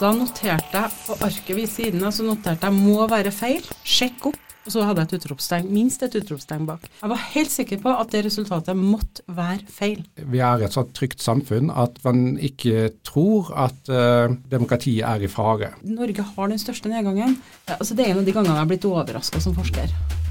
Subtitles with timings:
[0.00, 4.30] Da noterte jeg på arket ved siden av, så noterte jeg 'må være feil', sjekk
[4.30, 4.38] opp.
[4.64, 6.86] Og så hadde jeg et utropstegn, minst et utropstegn bak.
[7.02, 10.04] Jeg var helt sikker på at det resultatet måtte være feil.
[10.16, 15.28] Vi er et så trygt samfunn at man ikke tror at uh, demokratiet er i
[15.28, 15.72] fare.
[15.82, 17.36] Norge har den største nedgangen.
[17.68, 20.29] Ja, altså det er en av de gangene jeg har blitt overraska som forsker.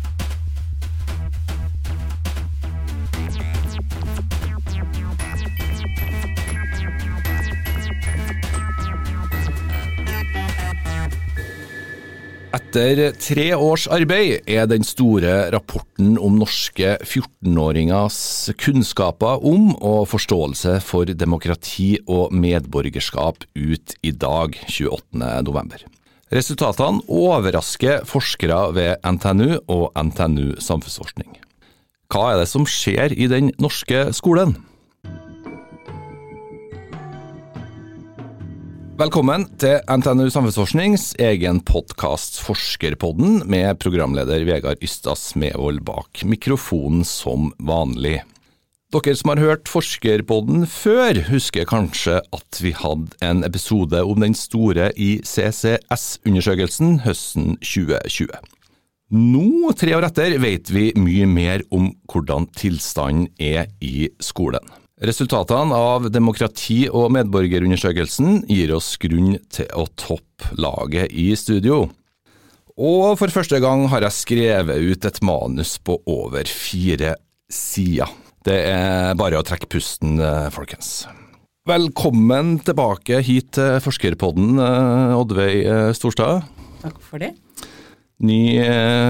[12.69, 18.19] Etter tre års arbeid er den store rapporten om norske 14-åringers
[18.61, 25.81] kunnskaper om og forståelse for demokrati og medborgerskap ut i dag, 28.11.
[26.29, 31.39] Resultatene overrasker forskere ved NTNU og NTNU samfunnsforskning.
[32.13, 34.59] Hva er det som skjer i den norske skolen?
[38.99, 47.55] Velkommen til NTNU Samfunnsforsknings egen podkast Forskerpodden, med programleder Vegard Ystad Smevold bak mikrofonen som
[47.63, 48.27] vanlig.
[48.91, 54.35] Dere som har hørt Forskerpodden før, husker kanskje at vi hadde en episode om den
[54.35, 58.35] store ICCS-undersøkelsen høsten 2020.
[59.15, 64.59] Nå, tre år etter, vet vi mye mer om hvordan tilstanden er i skolen.
[64.99, 71.85] Resultatene av demokrati- og medborgerundersøkelsen gir oss grunn til å toppe laget i studio.
[72.75, 77.13] Og for første gang har jeg skrevet ut et manus på over fire
[77.47, 78.11] sider.
[78.43, 80.19] Det er bare å trekke pusten,
[80.51, 81.07] folkens.
[81.67, 84.59] Velkommen tilbake hit til Forskerpodden,
[85.15, 86.43] Oddveig Storstad.
[86.83, 87.37] Takk for det.
[88.19, 88.39] Ny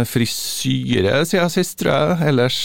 [0.05, 2.17] frisyre siden sist, tror jeg.
[2.29, 2.59] Ellers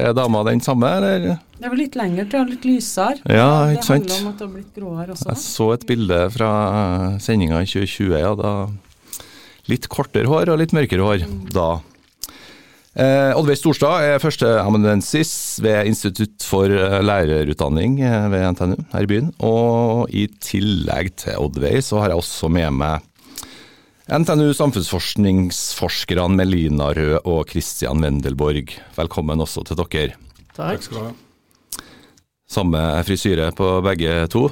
[0.00, 1.40] er dama den samme, eller?
[1.60, 3.20] Det er vel litt lengre til, litt lysere.
[3.28, 4.08] Ja, ikke sant.
[4.08, 5.28] Det handler om at det har blitt gråere også.
[5.28, 6.52] Jeg så et bilde fra
[7.20, 8.54] sendinga i 2020, ja, da
[9.70, 11.38] litt kortere hår og litt mørkere hår mm.
[11.54, 11.68] da.
[13.00, 15.32] Eh, Oddveig Storstad er førsteamanuensis
[15.62, 16.72] ved Institutt for
[17.06, 18.00] lærerutdanning
[18.32, 19.30] ved NTNU her i byen.
[19.46, 23.06] Og i tillegg til Oddveig, så har jeg også med meg
[24.10, 28.72] NTNU samfunnsforskningsforskerne Melina Rød og Christian Wendelborg.
[28.96, 30.16] Velkommen også til dere.
[30.56, 31.84] Takk skal du ha.
[32.50, 34.48] Samme frisyre på begge to.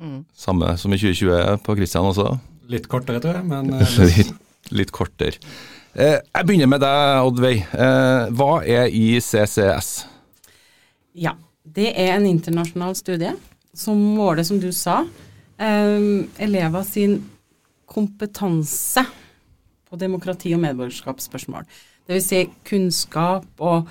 [0.00, 0.22] Mm.
[0.32, 2.38] Samme som i 2020 på Christian også.
[2.72, 3.68] Litt kortere, tror jeg, men
[4.14, 4.32] litt,
[4.72, 5.44] litt, kortere.
[5.92, 7.62] Eh, jeg begynner med deg, Oddveig.
[7.76, 9.92] Eh, hva er ICCS?
[11.20, 11.36] Ja,
[11.68, 13.36] det er en internasjonal studie
[13.76, 15.02] som måler, som du sa,
[15.60, 16.12] eh,
[16.48, 17.20] elever sin
[17.86, 19.04] kompetanse
[19.86, 21.66] på demokrati- og medborgerskapsspørsmål.
[22.06, 22.28] Dvs.
[22.28, 23.90] Si kunnskap og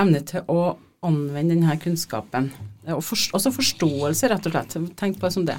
[0.00, 0.74] evne til å
[1.04, 2.50] anvende denne kunnskapen.
[2.88, 4.76] Og for, også forståelse, rett og slett.
[4.98, 5.58] Tenk på det som det.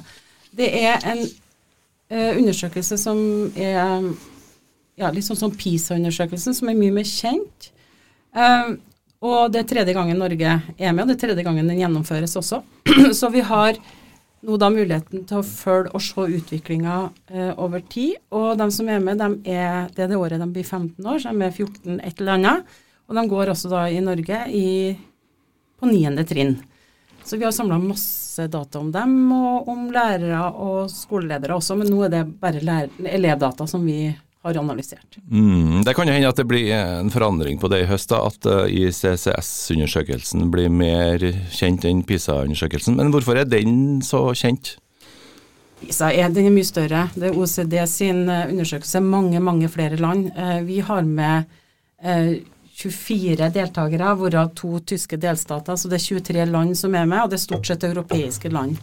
[0.56, 3.20] Det er en eh, undersøkelse som
[3.54, 4.10] er
[4.96, 7.70] ja, litt sånn som PISA-undersøkelsen, som er mye mer kjent.
[8.36, 8.74] Eh,
[9.26, 12.36] og det er tredje gangen Norge er med, og det er tredje gangen den gjennomføres
[12.38, 12.62] også.
[13.18, 13.78] Så vi har
[14.44, 16.96] nå da muligheten til å følge og se utviklinga
[17.32, 18.18] eh, over tid.
[18.36, 21.22] Og de som er med, de er, det er det året de blir 15 år,
[21.22, 22.78] så de er 14 et eller annet.
[23.06, 24.68] Og de går også da i Norge i,
[25.78, 26.56] på niende trinn.
[27.26, 31.90] Så vi har samla masse data om dem, og om lærere og skoleledere også, men
[31.90, 32.62] nå er det bare
[33.10, 34.12] elevdata som vi
[34.46, 35.18] har analysert.
[35.30, 38.22] Mm, det kan jo hende at det blir en forandring på det i høst, da,
[38.28, 41.22] at eh, ICCS-undersøkelsen blir mer
[41.54, 42.98] kjent enn PISA-undersøkelsen.
[42.98, 44.76] Men hvorfor er den så kjent?
[45.82, 47.06] PISA er, den er mye større.
[47.14, 50.30] Det er OCD sin eh, undersøkelse, mange, mange flere land.
[50.36, 51.52] Uh, vi har med
[52.76, 55.78] 24 deltakere, hvorav to tyske delstater.
[55.80, 58.76] Så det er 23 land som er med, og det er stort sett europeiske land.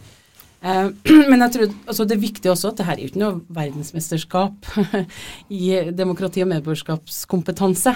[0.64, 0.88] Eh,
[1.30, 4.68] men jeg tror altså det er viktig også at det her er ikke noe verdensmesterskap
[5.62, 7.94] i demokrati- og medborgerskapskompetanse.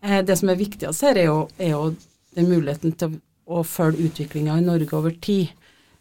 [0.00, 1.82] Eh, det som er viktigst her, er jo, er jo
[2.38, 3.18] den muligheten til
[3.48, 5.52] å følge utviklinga i Norge over tid.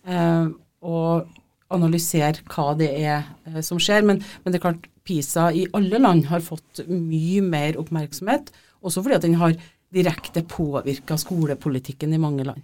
[0.08, 0.48] Eh,
[0.88, 1.34] og
[1.74, 3.26] analysere hva det er
[3.66, 4.06] som skjer.
[4.08, 8.52] Men, men det er klart, PISA i alle land har fått mye mer oppmerksomhet.
[8.84, 9.56] Også fordi at den har
[9.96, 12.64] direkte påvirka skolepolitikken i mange land.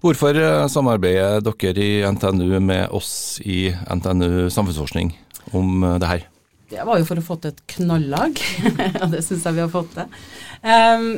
[0.00, 5.12] Hvorfor eh, samarbeider dere i NTNU med oss i NTNU samfunnsforskning
[5.52, 6.22] om eh, det her?
[6.70, 8.40] Det var jo for å få til et knallag,
[9.02, 10.20] og det syns jeg vi har fått til.
[10.62, 11.08] Um,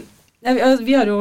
[0.43, 1.19] vi, har jo,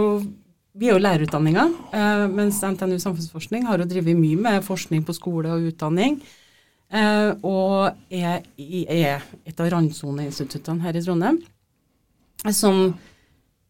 [0.74, 5.18] vi er jo lærerutdanninga, uh, mens NTNU samfunnsforskning har jo drevet mye med forskning på
[5.18, 6.22] skole og utdanning.
[7.48, 11.38] Og er et av randsoneinstituttene her i Trondheim
[12.52, 12.90] som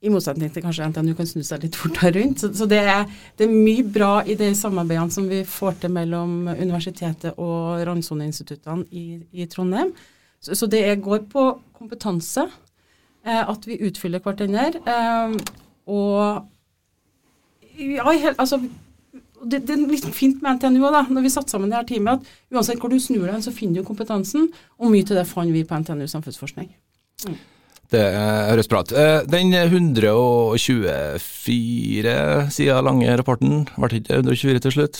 [0.01, 2.41] I motsetning til kanskje NTNU kan snu seg litt fortere rundt.
[2.41, 3.05] Så, så det, er,
[3.37, 8.87] det, er, mye bra i de samarbeidene som vi får til mellom universitetet og randsoneinstituttene
[8.89, 9.93] i, i Trondheim.
[10.41, 11.45] Så, så, det går på
[11.77, 12.47] kompetanse.
[13.21, 14.81] Eh, at vi utfyller hverandre.
[14.89, 15.37] Eh,
[15.93, 16.47] og
[17.77, 21.77] ja, altså det, det, er litt fint med NTNU da, når vi satte sammen det
[21.79, 24.49] her teamet, at uansett hvor du snur deg, så finner du kompetansen.
[24.81, 26.69] Og mye til det fant vi på NTNU samfunnsforskning.
[27.27, 27.37] Mm.
[27.91, 28.91] Det høres bra ut.
[28.95, 31.17] Eh, den 124
[32.55, 34.97] sider lange rapporten, ble det ikke 124 til slutt?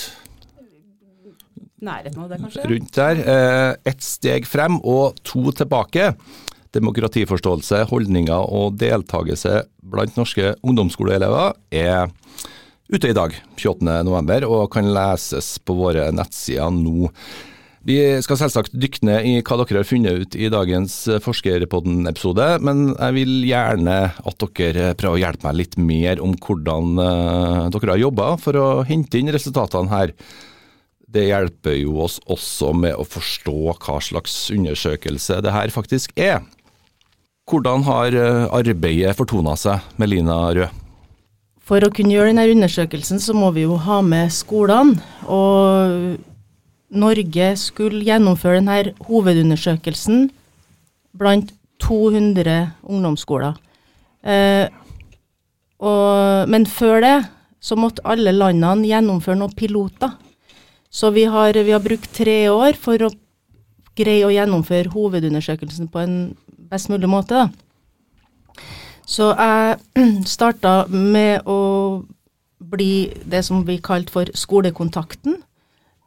[1.81, 2.65] Nærheten av det, kanskje.
[2.69, 3.15] Rundt der.
[3.33, 6.11] Eh, ett steg frem og to tilbake.
[6.75, 12.11] Demokratiforståelse, holdninger og deltakelse blant norske ungdomsskoleelever er
[12.91, 17.09] ute i dag, 28.11, og kan leses på våre nettsider nå.
[17.81, 22.91] Vi skal selvsagt dykke ned i hva dere har funnet ut i dagens Forskerpodden-episode, men
[22.91, 27.95] jeg vil gjerne at dere prøver å hjelpe meg litt mer om hvordan uh, dere
[27.95, 30.13] har jobba for å hente inn resultatene her.
[31.11, 36.45] Det hjelper jo oss også med å forstå hva slags undersøkelse det her faktisk er.
[37.49, 40.77] Hvordan har eh, arbeidet fortona seg, Melina Rød?
[41.67, 45.01] For å kunne gjøre denne undersøkelsen, så må vi jo ha med skolene.
[45.27, 46.15] Og
[46.91, 50.29] Norge skulle gjennomføre denne hovedundersøkelsen
[51.17, 53.55] blant 200 ungdomsskoler.
[54.23, 54.67] Eh,
[55.81, 57.15] og, men før det
[57.61, 60.13] så måtte alle landene gjennomføre noen piloter.
[60.91, 63.11] Så vi har, vi har brukt tre år for å
[63.97, 66.15] greie å gjennomføre hovedundersøkelsen på en
[66.71, 67.45] best mulig måte.
[67.45, 68.61] Da.
[69.07, 71.59] Så jeg starta med å
[72.71, 75.39] bli det som vi kalte for skolekontakten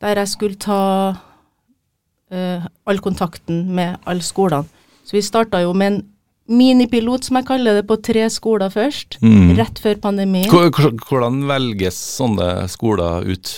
[0.05, 0.81] der jeg skulle ta
[1.15, 4.69] uh, all kontakten med alle skolene.
[5.05, 6.03] Så vi starta jo med en
[6.49, 9.55] minipilot, som jeg kaller det, på tre skoler først, mm.
[9.59, 10.49] rett før pandemien.
[10.49, 13.53] Hvordan velges sånne skoler ut?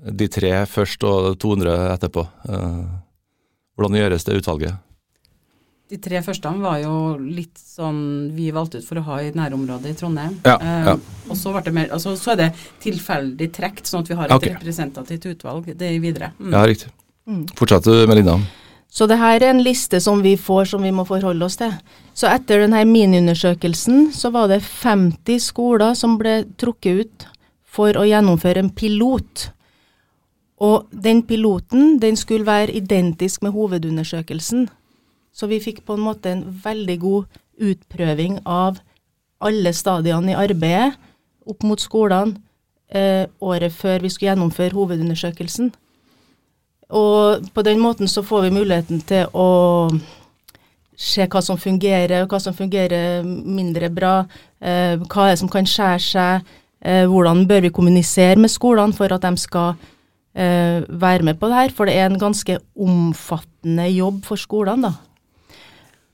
[0.00, 2.24] De tre først og 200 etterpå.
[2.48, 2.86] Uh,
[3.76, 4.78] hvordan gjøres det utvalget?
[5.90, 9.90] De tre første var jo litt sånn vi valgte ut for å ha i nærområdet
[9.90, 10.36] i Trondheim.
[10.46, 10.76] Ja, ja.
[10.86, 10.94] ja.
[11.26, 12.48] Og så, mer, altså, så, er det
[12.84, 14.54] tilfeldig trukket, sånn at vi har et okay.
[14.54, 16.30] representativt utvalg det er videre.
[16.38, 16.54] Mm.
[16.54, 16.92] Ja, riktig.
[17.26, 17.44] Mm.
[18.06, 18.38] Med Linda.
[18.90, 21.74] Så det her er en liste som vi får som vi må forholde oss til.
[22.14, 27.30] Så etter denne miniundersøkelsen så var det 50 skoler som ble trukket ut
[27.70, 29.50] for å gjennomføre en pilot.
[30.60, 34.68] Og den piloten den skulle være identisk med hovedundersøkelsen.
[35.32, 38.80] Så vi fikk på en måte en veldig god utprøving av
[39.40, 40.96] alle stadiene i arbeidet
[41.48, 42.36] opp mot skolene
[42.92, 45.70] eh, året før vi skulle gjennomføre hovedundersøkelsen.
[46.90, 49.48] Og på den måten så får vi muligheten til å
[51.00, 54.24] se hva som fungerer, hva som fungerer mindre bra,
[54.60, 56.50] eh, hva er det som kan skjære seg,
[56.82, 59.76] eh, hvordan bør vi kommunisere med skolene for at de skal
[60.34, 61.70] eh, være med på det her.
[61.70, 65.09] For det er en ganske omfattende jobb for skolene, da.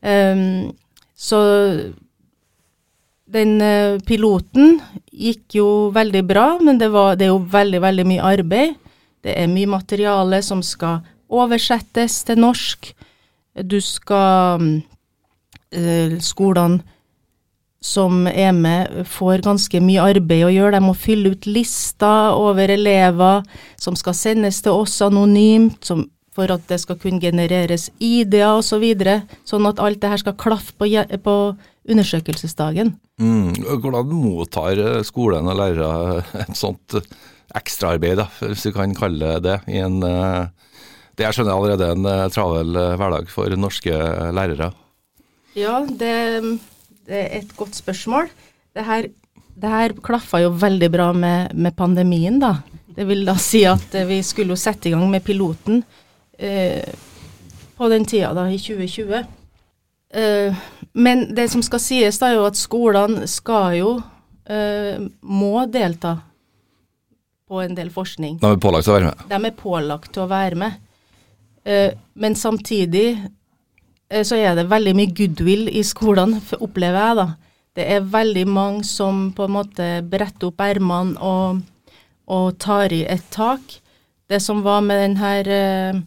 [0.02, 0.72] Um,
[1.16, 1.40] så
[3.26, 8.06] den uh, piloten gikk jo veldig bra, men det, var, det, er jo veldig, veldig
[8.06, 8.76] mye arbeid.
[9.24, 12.92] Det er mye materiale som skal oversettes til norsk.
[13.66, 14.62] Du skal
[15.74, 16.84] uh, Skolene
[17.86, 20.74] som er med, får ganske mye arbeid å gjøre.
[20.78, 23.44] De må fylle ut lister over elever
[23.80, 28.68] som skal sendes til oss anonymt, som for at det skal kunne genereres ID-er osv.,
[28.68, 29.16] så videre,
[29.48, 30.88] sånn at alt det her skal klaffe på,
[31.24, 31.36] på
[31.88, 32.92] undersøkelsesdagen.
[33.22, 33.54] Mm.
[33.80, 36.98] Hvordan mottar skolen og lærere et sånt
[37.56, 40.02] ekstraarbeid, hvis vi kan kalle det i en
[41.16, 43.92] Det jeg skjønner allerede en eh, travel eh, hverdag for norske
[44.36, 44.66] lærere?
[45.56, 46.10] Ja, det,
[47.08, 48.28] det er et godt spørsmål.
[48.76, 49.08] Det her,
[49.56, 52.58] det her klaffa jo veldig bra med, med pandemien, da.
[52.96, 56.05] Det vil da si at vi skulle jo sette i gang med piloten eh,
[56.36, 59.24] på den tida, da, i 2020.
[60.16, 60.54] Eh,
[60.92, 63.90] men det som skal sies, da, er jo at skolene skal jo
[64.48, 66.16] eh, må delta
[67.46, 68.40] på en del forskning.
[68.42, 69.24] De er pålagt til å være med?
[69.30, 70.78] De er pålagt til å være med.
[71.66, 73.08] Eh, men samtidig
[74.08, 77.28] eh, så er det veldig mye goodwill i skolene, opplever jeg, da.
[77.76, 81.58] Det er veldig mange som på en måte bretter opp ermene og,
[82.32, 83.82] og, tar i et tak.
[84.26, 85.98] Det som var med denne eh,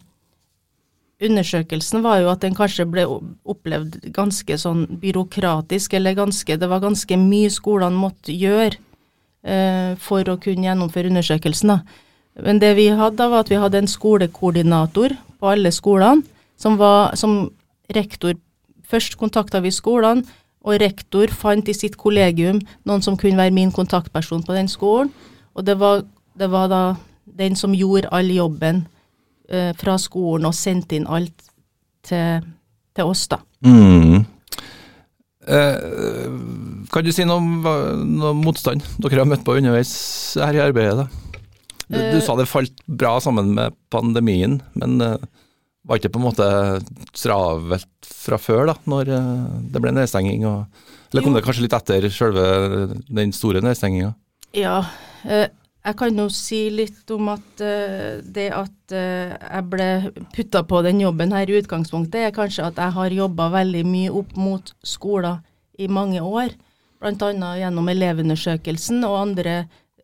[1.20, 3.06] undersøkelsen var jo at den kanskje ble
[3.48, 8.78] opplevd ganske sånn byråkratisk, eller ganske, det var ganske mye skolene måtte gjøre
[9.44, 11.74] eh, for å kunne gjennomføre undersøkelsen.
[11.74, 11.80] da.
[12.40, 16.24] Men det vi hadde, var at vi hadde en skolekoordinator på alle skolene,
[16.60, 17.50] som var som
[17.88, 18.36] rektor
[18.90, 20.24] Først kontakta vi skolene,
[20.60, 25.08] Og rektor fant i sitt kollegium noen som kunne være min kontaktperson på den skolen.
[25.54, 26.02] Og det var,
[26.36, 26.80] det var da
[27.24, 28.82] den som gjorde all jobben
[29.50, 31.46] eh, fra skolen og sendt inn alt
[32.06, 32.40] til,
[32.96, 33.40] til oss, da.
[33.66, 34.22] Mm.
[35.50, 36.30] Eh,
[36.92, 39.92] kan du si noe om motstand dere har møtt på underveis
[40.40, 41.04] her i arbeidet?
[41.04, 41.08] da?
[41.90, 42.22] Du, du Eh.
[42.22, 45.16] sa det falt bra sammen med pandemien, men eh,
[45.88, 46.46] var ikke det på en måte
[47.18, 49.08] travelt fra før, da, når
[49.72, 50.44] det ble nedstenging?
[50.46, 50.66] Og,
[51.10, 51.38] eller kom Jo.
[51.40, 52.44] det kanskje litt etter selve
[53.08, 54.12] den store nedstenginga?
[54.54, 54.84] Ja,
[55.24, 55.48] eh,
[55.84, 59.86] jeg kan jo si litt om at uh, det at uh, jeg ble
[60.36, 64.10] putta på den jobben her i utgangspunktet, er kanskje at jeg har jobba veldig mye
[64.12, 65.40] opp mot skoler
[65.80, 66.52] i mange år.
[67.00, 67.30] Bl.a.
[67.56, 69.54] gjennom Elevundersøkelsen og andre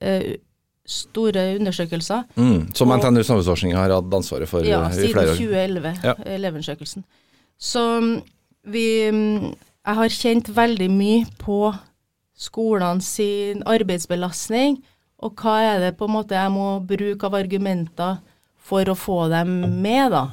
[0.00, 0.33] uh,
[0.87, 2.23] store undersøkelser.
[2.38, 5.37] Mm, som Og- NTNU Samfunnsforskning har hatt ansvaret for Ja, i siden flere år.
[5.37, 6.14] 2011, Ja.
[6.38, 7.04] Elevundersøkelsen.
[7.59, 8.23] Så mm,
[8.73, 9.54] vi mm,
[9.87, 11.75] Jeg har kjent veldig mye på
[12.37, 14.80] skolene sin arbeidsbelastning,
[15.25, 18.18] og hva er det på en måte jeg må bruke av argumenter
[18.66, 20.25] for å få dem med, da.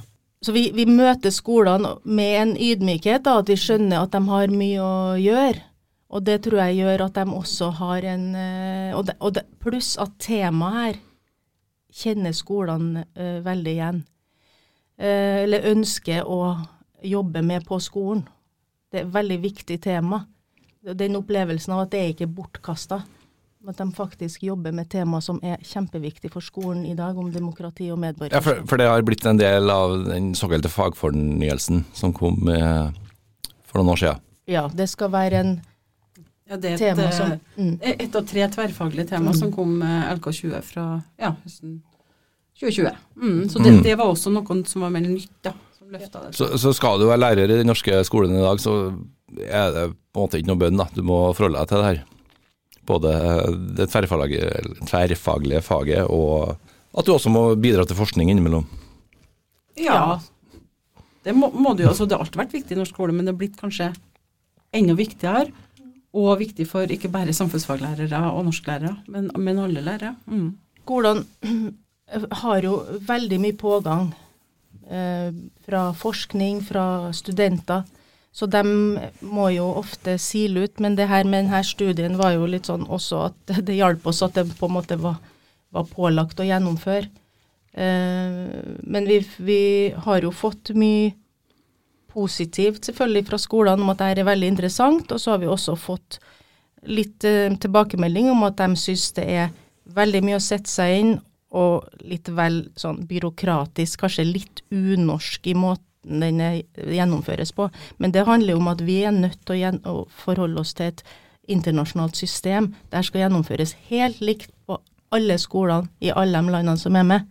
[0.44, 4.52] Så vi, vi møter skolene med en ydmykhet, da, at vi skjønner at de har
[4.52, 5.62] mye å gjøre.
[6.14, 9.48] Og det tror jeg gjør at de også har en eh, og det, og det,
[9.64, 11.00] Pluss at temaet her
[11.94, 14.00] kjenner skolene uh, veldig igjen.
[14.98, 16.58] Uh, eller ønsker å
[17.06, 18.24] jobbe med på skolen.
[18.90, 20.24] Det er et veldig viktig tema.
[20.84, 23.04] Den opplevelsen av at det er ikke bortkasta.
[23.64, 27.88] At de faktisk jobber med tema som er kjempeviktig for skolen i dag, om demokrati
[27.94, 28.02] og
[28.32, 32.90] Ja, for, for det har blitt en del av den såkalte fagfornyelsen som kom eh,
[33.64, 34.20] for noen år siden.
[34.52, 35.54] Ja, det skal være en
[36.50, 37.80] Ja, det er et, tema eh, som mm.
[37.82, 41.80] Ett av tre tverrfaglige tema som kom med LK20 fra ja, høsten
[42.60, 42.92] 2020.
[43.16, 43.84] Mm, så det, Mm.
[43.84, 45.54] det var også noe som var mer nytt, da.
[45.80, 46.36] Som løfta det.
[46.36, 48.94] Så, så skal du være lærer i den norske skolen i dag, så
[49.40, 50.78] er det på en måte ikke noe bønn.
[50.78, 50.90] da.
[50.94, 52.04] Du må forholde deg til det her.
[52.88, 53.14] Både
[53.78, 54.50] det tverrfaglige,
[54.90, 56.58] tverrfaglige faget og
[56.94, 58.66] at du også må bidra til forskning innimellom.
[59.80, 60.20] Ja.
[61.26, 61.92] Det må, må du jo.
[61.94, 63.90] Altså, det har alltid vært viktig i norsk skole, men det har blitt kanskje
[64.76, 65.50] enda viktigere.
[66.14, 70.14] Og viktig for ikke bare samfunnsfaglærere og norsklærere, men, men alle lærere.
[70.30, 70.52] Mm.
[70.84, 71.74] Skolene
[72.44, 72.76] har jo
[73.08, 74.12] veldig mye pågang
[74.86, 75.34] eh,
[75.66, 76.86] fra forskning, fra
[77.18, 77.88] studenter.
[78.34, 78.64] Så de
[79.22, 80.80] må jo ofte sile ut.
[80.82, 84.24] Men det her med denne studien var jo litt sånn også at det hjalp oss
[84.26, 85.20] at det på en måte var,
[85.74, 87.10] var pålagt å gjennomføre.
[87.74, 88.40] Eh,
[88.84, 89.62] men vi, vi
[90.06, 91.14] har jo fått mye
[92.14, 95.74] positivt selvfølgelig fra skolene om at dette er veldig interessant, og så har vi også
[95.80, 96.20] fått
[96.86, 99.54] litt eh, tilbakemelding om at de syns det er
[99.94, 101.16] veldig mye å sette seg inn,
[101.54, 107.70] og litt vel sånn byråkratisk, kanskje litt unorsk i måten den er, gjennomføres på.
[107.98, 111.04] Men det handler om at vi er nødt til å, å forholde oss til et
[111.52, 112.74] internasjonalt system.
[112.92, 114.78] Der skal gjennomføres helt likt på
[115.14, 117.26] alle skolene i alle de landene som er med.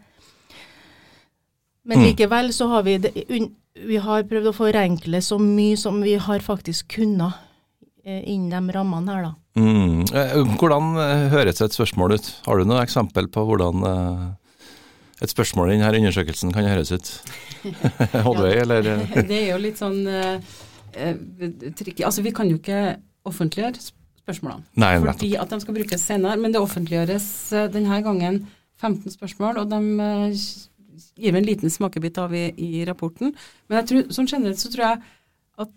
[1.84, 2.04] Men Mm.
[2.06, 3.10] likevel så har vi, det,
[3.74, 7.34] vi har prøvd å forenkle så mye som vi har faktisk kunnet
[8.04, 9.32] eh, innen de rammene her, da.
[9.58, 10.04] Mm.
[10.14, 12.28] Eh, Hvordan eh, høres et spørsmål ut?
[12.46, 13.82] Har du noe eksempel på hvordan
[15.22, 17.10] et spørsmål i denne undersøkelsen kan høres ut?
[18.26, 18.88] Holdvei, eller?
[18.96, 19.16] eh?
[19.30, 20.54] Det er jo litt sånn eh,
[20.98, 21.16] eh,
[21.78, 22.02] tricky.
[22.02, 22.96] Altså, vi kan jo ikke
[23.28, 24.66] offentliggjøre spørsmålene.
[24.74, 25.14] Nei, nettopp.
[25.14, 26.40] fordi at de skal brukes senere.
[26.42, 28.42] Men det offentliggjøres eh, denne gangen
[28.82, 30.44] 15 spørsmål, og de eh,
[31.16, 33.34] gir vi en liten smakebit av i, i rapporten.
[33.70, 35.02] Men tror, sånn generelt så tror jeg
[35.66, 35.74] at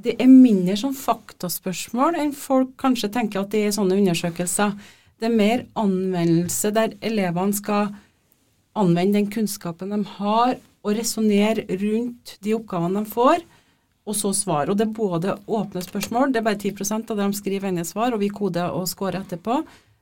[0.00, 4.72] det er mindre sånn faktaspørsmål enn folk kanskje tenker at det er sånne undersøkelser.
[5.20, 7.90] Det er mer anvendelse der elevene skal
[8.80, 13.44] anvende den kunnskapen de har, og resonnere rundt de oppgavene de får,
[14.08, 14.70] og så svar.
[14.70, 17.86] Og det er både åpne spørsmål, det er bare 10% av det de skriver i
[17.86, 19.60] svar, og vi koder og scorer etterpå.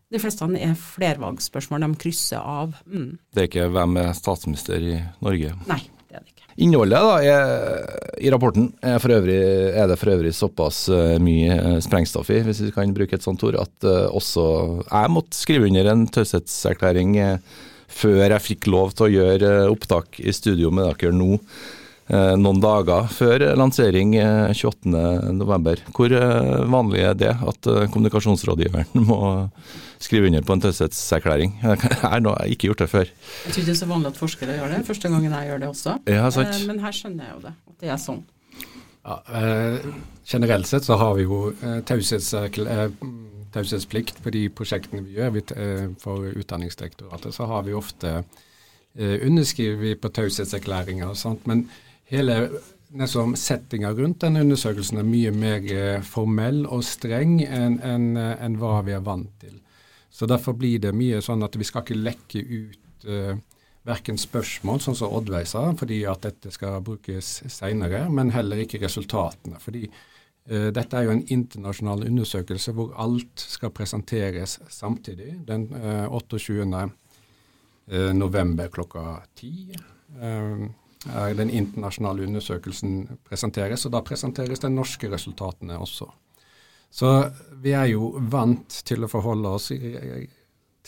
[0.08, 2.72] De fleste er flervalgsspørsmål de krysser av.
[2.86, 3.18] Mm.
[3.34, 5.52] Det er ikke hvem er statsminister i Norge.
[5.68, 6.46] Nei, det er det ikke.
[6.64, 7.82] Innholdet da, er,
[8.24, 9.36] i rapporten er, for øvrig,
[9.68, 13.26] er det for øvrig såpass eh, mye eh, sprengstoff i, hvis vi kan bruke et
[13.26, 14.46] sånt ord, at uh, også
[14.88, 19.72] jeg måtte skrive under en taushetserklæring eh, før jeg fikk lov til å gjøre eh,
[19.72, 21.38] opptak i studio med dere nå.
[22.12, 25.84] eh, Noen dager før lansering eh, 28.11.
[25.96, 26.14] Hvor
[26.72, 29.20] vanlig er det at kommunikasjonsrådgiveren må
[29.98, 31.56] skrive under på en taushetserklæring?
[31.62, 33.08] Jeg har ikke gjort det før.
[33.10, 34.82] Jeg tror ikke det er så vanlig at forskere gjør det.
[34.86, 35.96] Første gangen jeg gjør det også.
[36.12, 36.60] Ja, sant.
[36.70, 38.20] Men her skjønner jeg jo det, at det er sånn.
[39.08, 39.88] Ja, eh,
[40.28, 41.38] generelt sett så har vi jo
[41.88, 42.88] taushetserkl- eh,
[43.54, 45.38] taushetsplikt på de prosjektene vi gjør.
[45.56, 51.14] Eh, for Utdanningsdirektoratet så har vi ofte eh, underskrevet på taushetserklæringer.
[51.50, 51.68] Men
[52.10, 52.40] hele
[52.94, 58.58] liksom, settinga rundt denne undersøkelsen er mye mer eh, formell og streng enn en, en
[58.60, 59.58] hva vi er vant til.
[60.10, 63.36] Så Derfor blir det mye sånn at vi skal ikke lekke ut uh,
[63.86, 68.80] verken spørsmål, sånn som Oddveig sa, fordi at dette skal brukes seinere, men heller ikke
[68.82, 69.60] resultatene.
[69.62, 69.86] fordi
[70.48, 75.34] dette er jo en internasjonal undersøkelse hvor alt skal presenteres samtidig.
[75.48, 76.64] Den uh, 28.
[78.16, 79.02] november klokka
[79.36, 79.72] ti
[80.18, 86.08] er den internasjonale undersøkelsen presenteres, og da presenteres de norske resultatene også.
[86.90, 87.12] Så
[87.62, 89.70] vi er jo vant til å forholde oss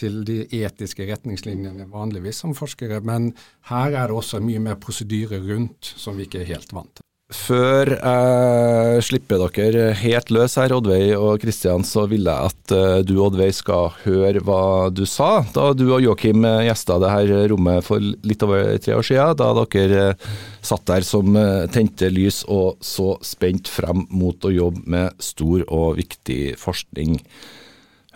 [0.00, 3.30] til de etiske retningslinjene vanligvis som forskere, men
[3.68, 7.09] her er det også mye mer prosedyre rundt som vi ikke er helt vant til.
[7.30, 13.02] Før jeg slipper dere helt løs her, Oddveig og Kristian, så vil jeg at eh,
[13.06, 17.86] du Oddveig skal høre hva du sa da du og Joakim gjesta det her rommet
[17.86, 19.38] for litt over tre år siden.
[19.38, 20.24] Da dere eh,
[20.58, 25.62] satt der som eh, tente lys og så spent frem mot å jobbe med stor
[25.68, 27.20] og viktig forskning.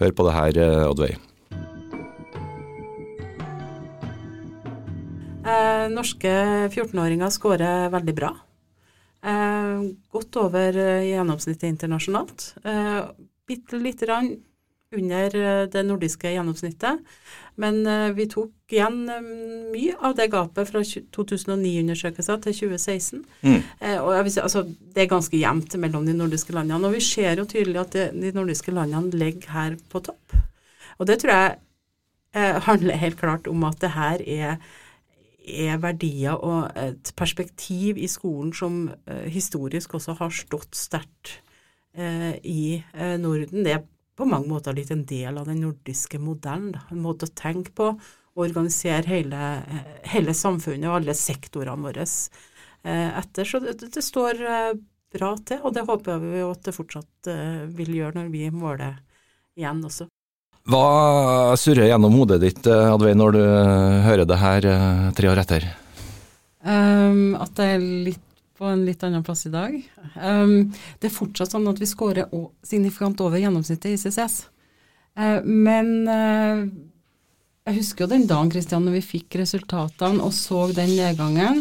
[0.02, 1.14] Hør på det her, Oddveig.
[5.44, 6.34] Eh, norske
[6.72, 8.32] 14-åringer scorer veldig bra.
[9.24, 12.50] Eh, godt over eh, gjennomsnittet internasjonalt.
[12.64, 12.98] Eh,
[13.44, 14.30] Bitte lite grann
[14.94, 17.00] under eh, det nordiske gjennomsnittet.
[17.60, 19.26] Men eh, vi tok igjen eh,
[19.74, 23.24] mye av det gapet fra 2009-undersøkelser til 2016.
[23.44, 23.60] Mm.
[24.04, 24.64] og jeg vil si, altså,
[24.94, 26.88] det er ganske jevnt mellom de nordiske landene.
[26.88, 30.38] Og vi ser jo tydelig at de, de nordiske landene ligger her på topp.
[30.98, 31.60] Og det tror jeg
[32.66, 34.56] handler helt klart om at det her er
[35.44, 41.38] er verdier og et perspektiv i skolen som uh, historisk også har stått sterkt
[41.98, 43.64] uh, i uh, Norden.
[43.66, 43.84] Det er
[44.16, 46.78] på mange måter litt en del av den nordiske modellen.
[46.90, 47.92] En måte å tenke på
[48.34, 49.40] og organisere hele,
[50.10, 52.06] hele samfunnet og alle sektorene våre
[52.82, 53.46] etter.
[53.46, 54.40] Så det, det står
[55.14, 57.30] bra til, og det håper vi at det fortsatt
[57.78, 58.98] vil gjøre når vi måler
[59.54, 60.08] igjen også.
[60.64, 65.28] Hva surrer gjennom hodet ditt eh, Advei, når du eh, hører det her eh, tre
[65.28, 65.66] år etter?
[66.64, 68.22] Um, at det er litt
[68.56, 69.74] på en litt annen plass i dag.
[70.14, 70.70] Um,
[71.02, 72.30] det er fortsatt sånn at vi scorer
[72.64, 74.38] signifikant over gjennomsnittet i CCS.
[75.18, 76.64] Uh, men uh,
[77.68, 81.60] jeg husker jo den dagen Kristian, når vi fikk resultatene og så den nedgangen,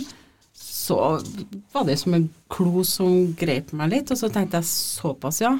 [0.55, 1.17] så
[1.75, 4.15] var det som en klo som grep meg litt.
[4.15, 5.57] Og så tenkte jeg såpass, ja.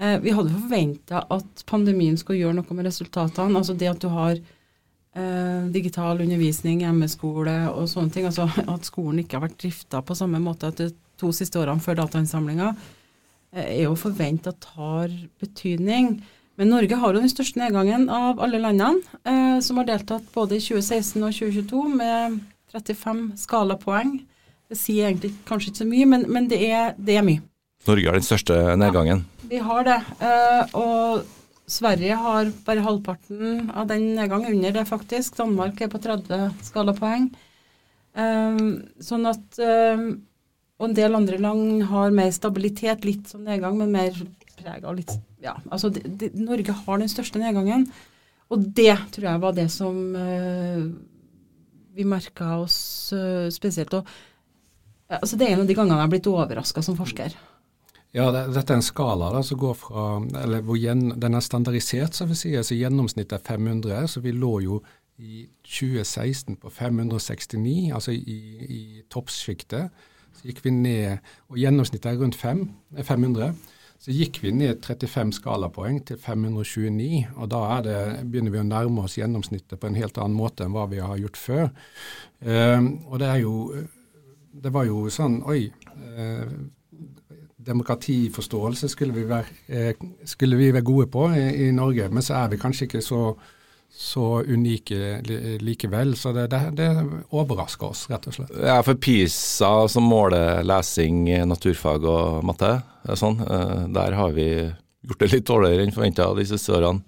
[0.00, 3.58] Eh, vi hadde forventa at pandemien skulle gjøre noe med resultatene.
[3.58, 8.28] Altså det at du har eh, digital undervisning, hjemmeskole og sånne ting.
[8.30, 12.00] Altså at skolen ikke har vært drifta på samme måte etter to siste årene før
[12.00, 12.72] datainnsamlinga,
[13.52, 16.14] eh, er jo forventa tar betydning.
[16.60, 20.56] Men Norge har jo den største nedgangen av alle landene, eh, som har deltatt både
[20.56, 22.40] i 2016 og 2022 med
[22.72, 24.18] 35 skalapoeng.
[24.70, 27.49] Det sier egentlig kanskje ikke så mye, men, men det, er, det er mye.
[27.88, 29.22] Norge har den største nedgangen.
[29.24, 29.98] Ja, vi har det.
[30.20, 35.38] Uh, og Sverige har bare halvparten av den nedgangen under det, faktisk.
[35.38, 37.30] Danmark er på 30 skalapoeng.
[38.10, 40.08] Um, sånn at um,
[40.80, 44.16] Og en del andre land har mer stabilitet, litt som nedgang, men mer
[44.56, 45.12] preg av litt
[45.44, 45.92] Ja, altså
[46.40, 47.84] Norge har den største nedgangen.
[48.50, 49.94] Og det tror jeg var det som
[51.94, 53.12] vi merka oss
[53.54, 53.94] spesielt.
[53.94, 54.08] Og,
[55.20, 57.36] altså det er en av de gangene jeg har blitt overraska som forsker.
[58.16, 60.04] Ja, det, dette er en skala da, som går fra,
[60.42, 62.54] eller hvor gjen, den er standardisert, så vil si.
[62.58, 64.80] altså Gjennomsnittet er 500, så vi lå jo
[65.20, 68.80] i 2016 på 569, altså i, i
[69.12, 69.92] toppsjiktet.
[70.34, 72.64] Så gikk vi ned, og gjennomsnittet er rundt 5,
[73.04, 73.52] 500.
[74.00, 77.96] Så gikk vi ned 35 skalapoeng til 529, og da det,
[78.32, 81.20] begynner vi å nærme oss gjennomsnittet på en helt annen måte enn hva vi har
[81.20, 81.66] gjort før.
[82.40, 83.54] Uh, og det er jo
[84.50, 85.68] Det var jo sånn Oi.
[85.94, 86.48] Uh,
[87.66, 92.40] demokratiforståelse skulle vi, være, eh, skulle vi være gode på i, i, Norge, men så
[92.40, 93.22] er vi kanskje ikke så,
[93.90, 95.20] så unike
[95.62, 96.14] likevel.
[96.18, 96.88] Så det, det, det,
[97.36, 98.54] overrasker oss, rett og slett.
[98.56, 102.78] Ja, For PISA som måler lesing, naturfag og matte,
[103.18, 104.48] sånn, eh, der har vi
[105.06, 107.04] gjort det litt dårligere enn forventa de siste årene.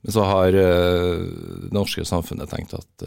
[0.00, 1.24] Men så har uh,
[1.60, 3.02] det norske samfunnet tenkt at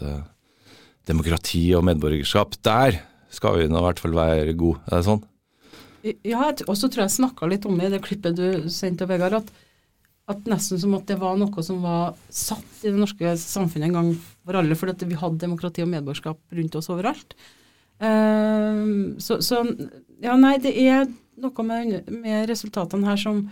[1.10, 3.00] demokrati og medborgerskap, der
[3.34, 4.78] skal vi nå i hvert fall være gode.
[4.86, 5.24] Er det sånn?
[6.04, 9.06] Ja, og så tror jeg jeg snakka litt om det i det klippet du sendte,
[9.08, 9.50] Vegard, at,
[10.28, 13.98] at, nesten som at det var noe som var satt i det norske samfunnet en
[13.98, 14.10] gang
[14.44, 17.36] for alle, fordi vi hadde demokrati og medborgerskap rundt oss overalt.
[18.02, 19.62] Uh, så, så,
[20.20, 21.06] ja, nei, det er
[21.40, 23.46] noe med, med, resultatene her som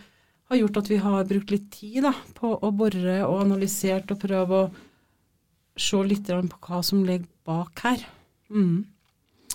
[0.51, 4.21] har gjort at vi har brukt litt tid da, på å bore og analysert og
[4.21, 4.71] prøve å
[5.81, 8.05] se litt på hva som ligger bak her.
[8.53, 8.85] Mm.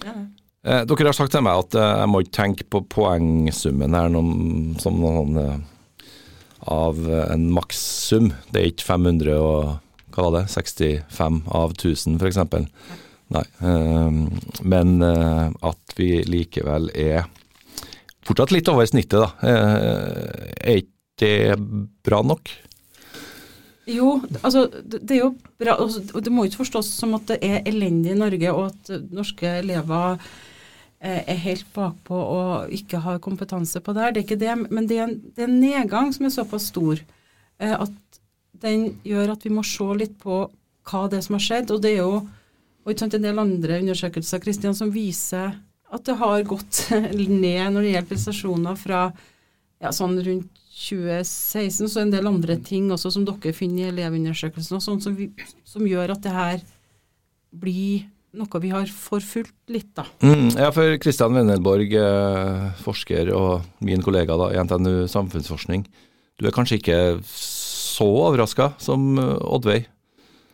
[0.01, 0.15] Ja.
[0.67, 4.09] Eh, dere har sagt til meg at eh, jeg må ikke tenke på poengsummen her
[4.11, 5.59] noen, som noen eh,
[6.67, 8.33] av en makssum.
[8.51, 9.77] Det er ikke 500 og
[10.11, 12.39] hva var det, 65 av 1000 f.eks.
[13.27, 13.43] Nei.
[14.65, 17.27] Men at vi likevel er
[18.25, 19.29] fortsatt litt over snittet, da.
[19.45, 21.59] Er ikke det
[22.07, 22.49] bra nok?
[23.87, 27.37] Jo, altså det er jo bra, altså, og det må ikke forstås som at det
[27.45, 30.17] er elendig i Norge, og at norske elever
[30.99, 34.13] er helt bakpå og ikke har kompetanse på det her.
[34.13, 36.71] Det er ikke det, men det er en, det er en nedgang som er såpass
[36.71, 38.21] stor eh, at
[38.57, 40.47] den gjør at vi må se litt på
[40.87, 41.73] hva det er som har skjedd.
[41.75, 42.23] Og det er jo
[42.87, 45.57] og en del andre undersøkelser Kristian, som viser
[45.91, 46.85] at det har gått
[47.17, 49.01] ned når det gjelder prestasjoner fra
[49.83, 54.77] ja, sånn rundt 2016, så en del andre ting også som dere finner i elevundersøkelsen,
[54.77, 55.31] og sånn som, vi,
[55.65, 56.61] som gjør at det her
[57.57, 58.05] blir
[58.37, 60.05] noe vi har forfulgt litt, da.
[60.23, 65.85] Mm, ja, for Kristian Wendelborg, eh, forsker og min kollega da, i NTNU samfunnsforskning.
[66.37, 66.97] Du er kanskje ikke
[67.27, 69.87] så overraska som eh, Oddveig?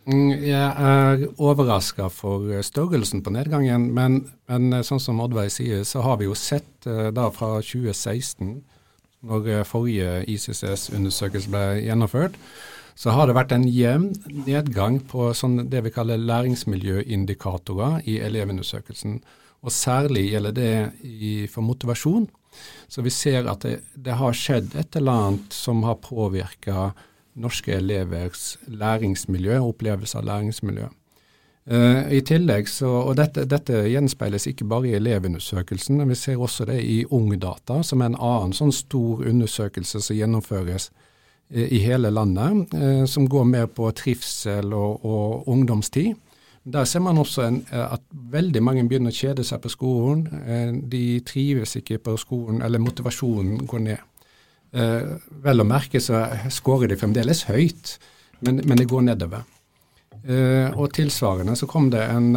[0.07, 5.83] Mm, Jeg er overraska for eh, størrelsen på nedgangen, men, men sånn som Oddveig sier,
[5.87, 8.57] så har vi jo sett da fra 2016,
[9.23, 12.35] når forrige ICCS-undersøkelse ble gjennomført,
[12.95, 14.11] så har det vært en jevn
[14.45, 19.19] nedgang på sånn det vi kaller læringsmiljøindikatorer i elevundersøkelsen.
[19.63, 20.73] Og særlig gjelder det
[21.07, 22.27] i, for motivasjon.
[22.87, 26.91] Så vi ser at det, det har skjedd et eller annet som har påvirka
[27.33, 30.89] norske elevers læringsmiljø opplevelse av læringsmiljø.
[31.63, 36.41] Uh, I tillegg så, og dette, dette gjenspeiles ikke bare i elevundersøkelsen, men vi ser
[36.41, 40.89] også det i Ungdata, som er en annen sånn stor undersøkelse som gjennomføres
[41.53, 46.15] i hele landet, eh, som går mer på trivsel og, og ungdomstid.
[46.63, 50.25] Der ser man også en, eh, at veldig mange begynner å kjede seg på skolen.
[50.47, 54.09] Eh, De trives ikke på skolen, eller motivasjonen går ned.
[54.73, 57.91] Vel å merke så skårer de fremdeles høyt,
[58.41, 59.43] men, men det går nedover.
[60.73, 62.31] Og tilsvarende så kom det en,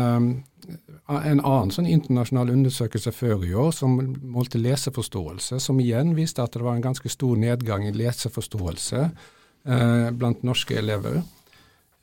[1.07, 3.95] en annen sånn internasjonal undersøkelse før i år som
[4.35, 10.09] målte leseforståelse, som igjen viste at det var en ganske stor nedgang i leseforståelse eh,
[10.19, 11.21] blant norske elever.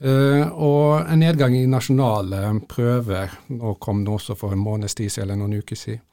[0.03, 3.35] Eh, og en nedgang i nasjonale prøver.
[3.51, 6.03] Nå kom det også for en måneds tid eller noen uker siden.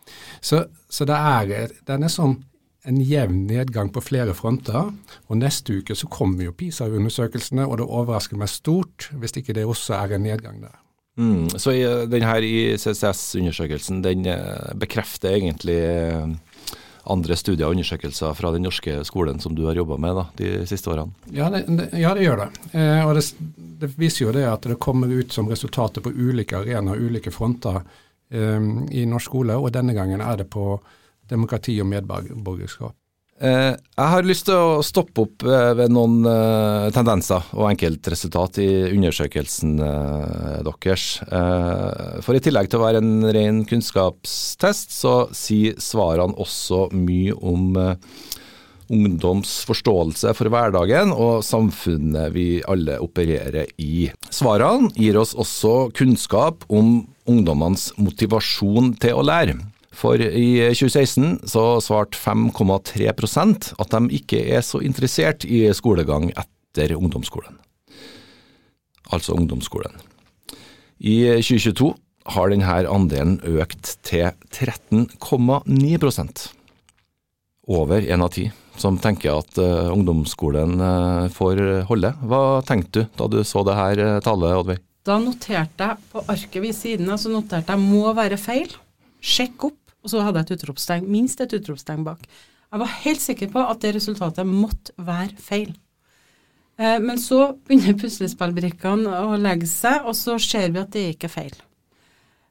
[0.43, 2.41] Så, så det er, den er sånn
[2.89, 4.91] en jevn nedgang på flere fronter.
[5.29, 9.69] Og neste uke så kommer jo PISA-undersøkelsene, og det overrasker meg stort hvis ikke det
[9.69, 10.79] også er en nedgang der.
[11.21, 16.31] Mm, så i, den her ICCS-undersøkelsen den eh, bekrefter egentlig eh,
[17.13, 20.53] andre studier og undersøkelser fra den norske skolen som du har jobba med da, de
[20.71, 21.13] siste årene?
[21.37, 22.49] Ja, det, ja, det gjør det.
[22.73, 23.27] Eh, og det,
[23.83, 27.83] det, viser jo det at det kommer ut som resultater på ulike arenaer, ulike fronter
[28.33, 30.73] eh, i norsk skole, og denne gangen er det på
[31.31, 32.97] demokrati og medborgerskap.
[33.41, 38.59] Eh, jeg har lyst til å stoppe opp eh, ved noen eh, tendenser og enkeltresultat
[38.61, 41.07] i undersøkelsen deres.
[42.21, 47.81] For i tillegg til å være en ren kunnskapstest, så sier svarene også mye om
[48.91, 54.11] ungdoms forståelse for hverdagen og samfunnet vi alle opererer i.
[54.35, 59.61] Svarene gir oss også kunnskap om ungdommenes motivasjon til å lære.
[59.91, 66.95] For i 2016 så svarte 5,3% at de ikke er så interessert i skolegang etter
[66.95, 67.59] ungdomsskolen.
[69.11, 69.91] Altså ungdomsskolen.
[71.01, 71.91] I 2022
[72.31, 76.49] har denne andelen økt til 13,9%
[77.71, 78.51] Over én av ti
[78.81, 82.15] som tenker at uh, ungdomsskolen uh, får holde.
[82.25, 84.81] Hva tenkte du da du så det her uh, tallet, Oddveig?
[85.05, 88.73] Da noterte jeg på arket ved siden av, så noterte jeg 'må være feil'.
[89.21, 89.79] Sjekk opp.
[90.01, 92.23] Og så hadde jeg et utropstegn, minst et utropstegn bak.
[92.71, 95.75] Jeg var helt sikker på at det resultatet måtte være feil.
[96.81, 101.29] Eh, men så begynner puslespillbrikkene å legge seg, og så ser vi at det ikke
[101.29, 101.59] er feil.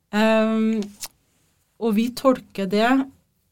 [0.10, 0.82] Um,
[1.80, 2.90] og vi tolker det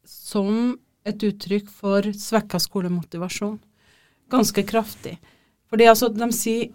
[0.09, 0.75] som
[1.07, 3.57] et uttrykk for svekka skolemotivasjon.
[4.33, 5.15] Ganske kraftig.
[5.71, 6.71] Fordi altså, de sier,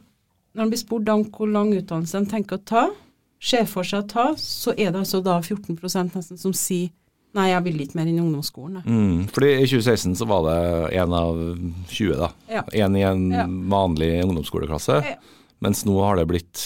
[0.56, 2.84] når de blir spurt om hvor lang utdannelse de tenker å ta,
[3.42, 6.90] ser for seg å ta, så er det altså da 14% nesten som sier
[7.32, 8.82] Nei, jeg vil ikke mer enn ungdomsskolen.
[8.84, 10.56] Mm, fordi I 2016 så var det
[11.00, 11.38] én av
[11.88, 12.26] 20, da.
[12.52, 12.60] Ja.
[12.76, 13.46] I en Ja.
[13.72, 14.98] vanlig ungdomsskoleklasse.
[15.00, 15.14] Ja.
[15.64, 16.60] Mens nå har det blitt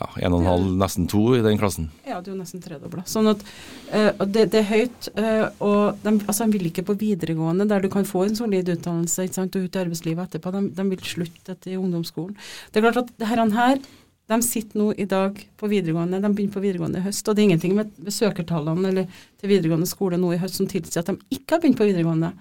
[0.00, 1.90] ja, en og en halv, nesten to i den klassen.
[2.08, 3.04] Ja, det er jo nesten tredobla.
[3.06, 3.44] Sånn at
[3.92, 7.84] eh, det, det er høyt, eh, og de, altså, de vil ikke på videregående, der
[7.84, 10.54] du kan få en solid utdannelse ikke sant, og ut i arbeidslivet etterpå.
[10.56, 12.34] De, de vil slutte etter ungdomsskolen.
[12.72, 13.84] Det er klart at det her, her
[14.30, 17.26] De sitter nå i dag på videregående, de begynner på videregående i høst.
[17.28, 20.68] Og det er ingenting med, med søkertallene eller til videregående skole nå i høst som
[20.70, 22.32] tilsier at de ikke har begynt på videregående.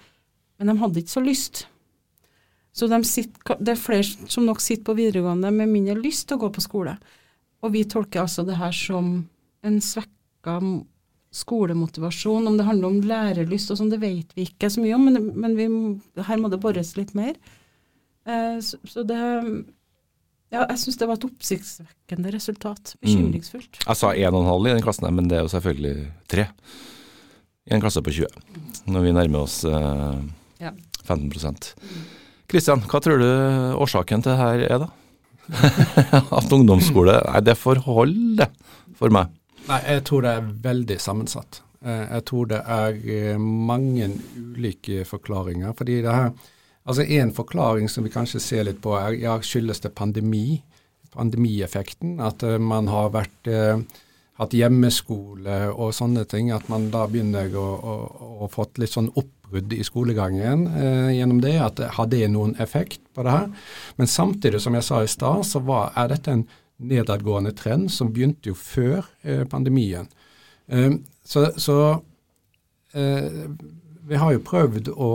[0.60, 1.66] Men de hadde ikke så lyst.
[2.74, 6.40] Så de sitter, det er flere som nok sitter på videregående med mindre lyst til
[6.40, 6.96] å gå på skole.
[7.64, 9.14] Og vi tolker altså det her som
[9.64, 10.58] en svekka
[11.34, 12.48] skolemotivasjon.
[12.48, 15.30] Om det handler om lærelyst og sånn, det vet vi ikke så mye om, men,
[15.36, 15.68] men vi,
[16.28, 17.38] her må det bores litt mer.
[18.26, 19.22] Eh, så, så det
[20.54, 22.96] ja, jeg syns det var et oppsiktsvekkende resultat.
[23.02, 23.80] Bekymringsfullt.
[23.80, 23.86] Mm.
[23.88, 25.96] Jeg sa 1,5 i den klassen, men det er jo selvfølgelig
[26.34, 26.48] 3
[27.64, 28.28] i en klasse på 20.
[28.92, 30.18] Når vi nærmer oss eh,
[30.60, 30.74] ja.
[31.08, 31.72] 15%
[32.52, 33.30] Kristian, hva tror du
[33.82, 34.90] årsaken til det her er, da?
[36.38, 38.48] At ungdomsskole Nei, det får holde
[39.00, 39.32] for meg.
[39.68, 41.64] Nei, jeg tror det er veldig sammensatt.
[41.84, 45.74] Eh, jeg tror det er eh, mange ulike forklaringer.
[45.78, 46.30] fordi det her
[46.84, 50.62] Altså En forklaring som vi kanskje ser litt på, er ja, skyldes det pandemi,
[51.14, 52.18] pandemieffekten.
[52.24, 53.80] At uh, man har vært, uh,
[54.42, 56.52] hatt hjemmeskole og sånne ting.
[56.52, 57.96] At man da begynner å, å,
[58.44, 61.56] å fått litt sånn oppbrudd i skolegangen uh, gjennom det.
[61.64, 63.72] at Har det noen effekt på det her?
[64.02, 66.44] Men samtidig, som jeg sa i stad, så var, er dette en
[66.84, 69.06] nedadgående trend som begynte jo før
[69.48, 70.10] pandemien.
[71.24, 71.76] så, så
[72.92, 75.12] vi har jo prøvd å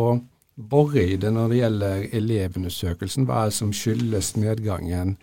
[0.58, 3.28] bore i det når det gjelder elevundersøkelsen.
[3.28, 5.14] Hva er det som skyldes nedgangen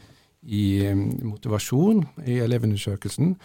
[0.46, 3.36] i um, motivasjon i elevundersøkelsen?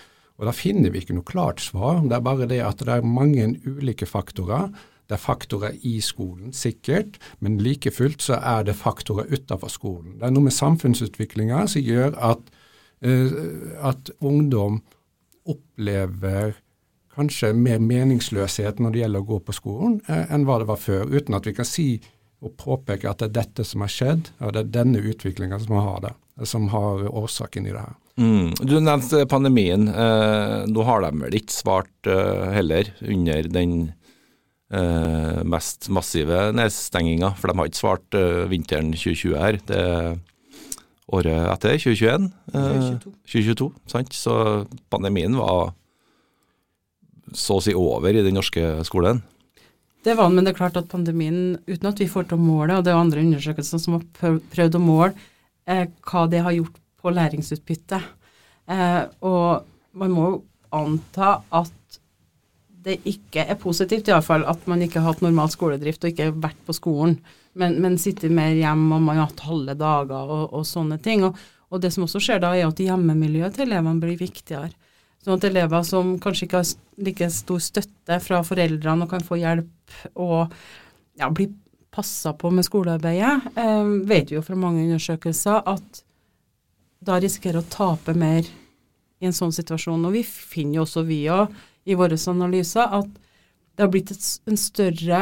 [0.40, 2.00] Og Da finner vi ikke noe klart svar.
[2.00, 4.70] Det er bare det at det er mange ulike faktorer.
[5.10, 10.14] Det er faktorer i skolen, sikkert, men like fullt så er det faktorer utenfor skolen.
[10.20, 12.46] Det er noe med samfunnsutviklinga som gjør at,
[13.04, 13.34] uh,
[13.90, 14.80] at ungdom
[15.50, 16.54] opplever
[17.16, 20.80] kanskje mer meningsløshet når det gjelder å gå på skolen, eh, enn hva det var
[20.80, 21.10] før.
[21.10, 21.90] Uten at vi kan si
[22.40, 25.76] og påpeke at det er dette som har skjedd, og det er denne utviklinga som
[25.76, 26.14] har det,
[26.48, 27.96] som har årsaken i det her.
[28.20, 28.52] Mm.
[28.68, 29.88] Du nevnte pandemien.
[29.88, 33.74] Eh, nå har de vel ikke svart eh, heller under den
[34.72, 39.60] eh, mest massive nedstenginga, for de har ikke svart eh, vinteren 2020 her.
[39.68, 40.18] Det er
[41.10, 42.30] året etter, 2021.
[42.54, 43.14] 2022.
[43.34, 44.16] 2022 sant?
[44.16, 44.34] Så
[44.92, 45.72] pandemien var
[47.36, 49.22] så å si over i den norske skolen?
[50.04, 52.78] Det var men det er klart at pandemien, uten at vi får til å måle,
[52.78, 55.12] og det er andre undersøkelser som har prøvd å måle
[55.68, 58.06] eh, hva det har gjort på læringsutbyttet.
[58.70, 59.66] Eh, og
[60.00, 60.30] man må
[60.72, 62.00] anta at
[62.80, 66.60] det ikke er positivt, iallfall, at man ikke har hatt normal skoledrift og ikke vært
[66.64, 67.18] på skolen,
[67.58, 71.26] men, men sitter mer hjemme og man har hatt halve dager og, og sånne ting.
[71.26, 71.36] Og,
[71.68, 74.70] og, det som også skjer da, er at hjemmemiljøet til elevene blir viktigere.
[75.20, 76.70] Sånn at elever som kanskje ikke har
[77.04, 80.54] like stor støtte fra foreldrene og kan få hjelp og
[81.20, 81.50] ja, bli
[81.90, 86.02] passa på med skolearbeidet, eh, vet vi jo fra mange undersøkelser at
[87.04, 88.46] da risikerer å tape mer
[89.20, 90.04] i en sånn situasjon.
[90.06, 91.52] Og vi finner jo også, vi òg,
[91.88, 93.08] i våre analyser, at
[93.74, 95.20] det har blitt et, større,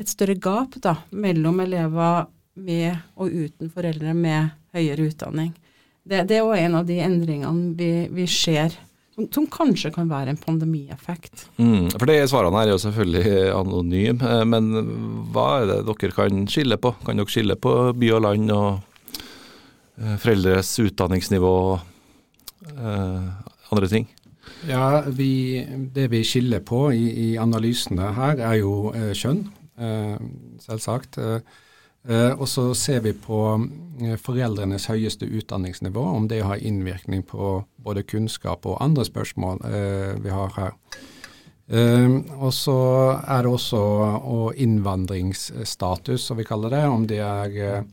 [0.00, 2.26] et større gap da, mellom elever
[2.60, 5.52] med og uten foreldre med høyere utdanning.
[6.02, 8.74] Det, det er òg en av de endringene vi, vi ser
[9.34, 11.46] som kanskje kan være en pandemieffekt.
[11.58, 14.70] Mm, for det Svarene her er jo selvfølgelig anonyme, eh, men
[15.34, 16.94] hva er det dere kan skille på?
[17.04, 18.70] Kan dere skille på by og land og
[20.00, 23.28] eh, foreldres utdanningsnivå og eh,
[23.70, 24.08] andre ting?
[24.68, 29.44] Ja, vi, Det vi skiller på i, i analysene her, er jo eh, kjønn,
[29.80, 30.16] eh,
[30.60, 31.18] selvsagt.
[31.18, 31.40] Eh,
[32.08, 33.38] og så ser vi på
[34.00, 40.14] eh, foreldrenes høyeste utdanningsnivå, om det har innvirkning på både kunnskap og andre spørsmål eh,
[40.24, 40.76] vi har her.
[42.40, 42.80] og så
[43.28, 43.80] er det også
[44.26, 46.86] og innvandringsstatus, som vi kaller det.
[46.88, 47.84] Om de er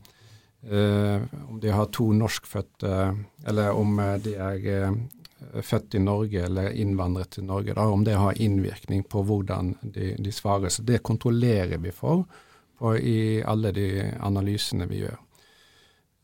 [1.48, 3.14] om de har to norskfødte,
[3.46, 4.90] eller om de er
[5.62, 7.76] født i Norge eller innvandret til Norge.
[7.78, 10.68] Da, om det har innvirkning på hvordan de, de svarer.
[10.68, 12.26] Så det kontrollerer vi for
[12.78, 13.88] på, i alle de
[14.24, 15.18] analysene vi gjør.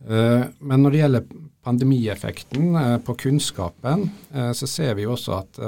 [0.05, 1.29] Uh, men når det gjelder
[1.65, 5.63] pandemieffekten uh, på kunnskapen, uh, så ser vi også at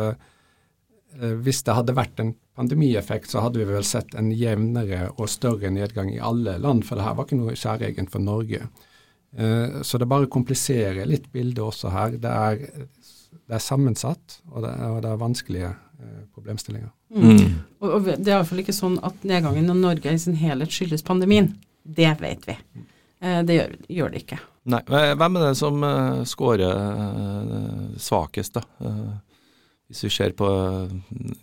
[1.16, 5.70] hvis det hadde vært en pandemieffekt, så hadde vi vel sett en jevnere og større
[5.72, 8.66] nedgang i alle land, for det her var ikke noe særegent for Norge.
[9.81, 12.18] så det bare kompliserer litt bildet også her.
[12.20, 12.85] Det er,
[13.33, 15.72] det er sammensatt, og det, og det er vanskelige
[16.35, 16.90] problemstillinger.
[17.14, 17.56] Mm.
[17.80, 21.04] Og, og, det er iallfall ikke sånn at nedgangen i Norge i sin helhet skyldes
[21.06, 21.52] pandemien.
[21.82, 22.56] Det vet vi.
[23.22, 24.40] Eh, det gjør, gjør, det ikke.
[24.72, 28.64] Nei, Hvem er det som uh, scorer uh, svakest, da?
[28.82, 29.14] Uh,
[29.87, 30.48] hvis vi ser på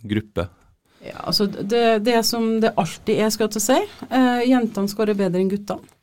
[0.04, 0.44] gruppe?
[1.04, 3.80] Ja, altså det, det, som det alltid er, skal jeg til å si.
[4.12, 5.94] Uh, jentene skårer bedre enn guttene.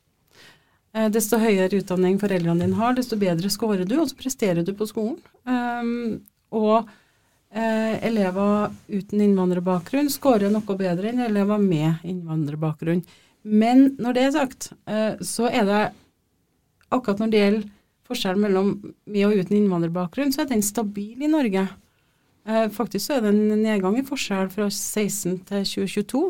[0.91, 4.73] Eh, desto høyere utdanning foreldrene dine har, desto bedre scorer du, og så presterer du
[4.75, 5.15] på skolen.
[5.47, 6.19] Um,
[6.51, 6.89] og
[7.53, 13.03] eh, elever uten innvandrerbakgrunn scorer noe bedre enn elever med innvandrerbakgrunn.
[13.41, 15.83] Men når det er sagt, eh, så er det
[16.91, 17.69] akkurat når det gjelder
[18.11, 18.71] forskjellen mellom
[19.07, 21.67] med og uten innvandrerbakgrunn, så er den stabil i Norge.
[22.47, 26.23] Eh, faktisk så er det en nedgang i forskjell fra 16 til 2022.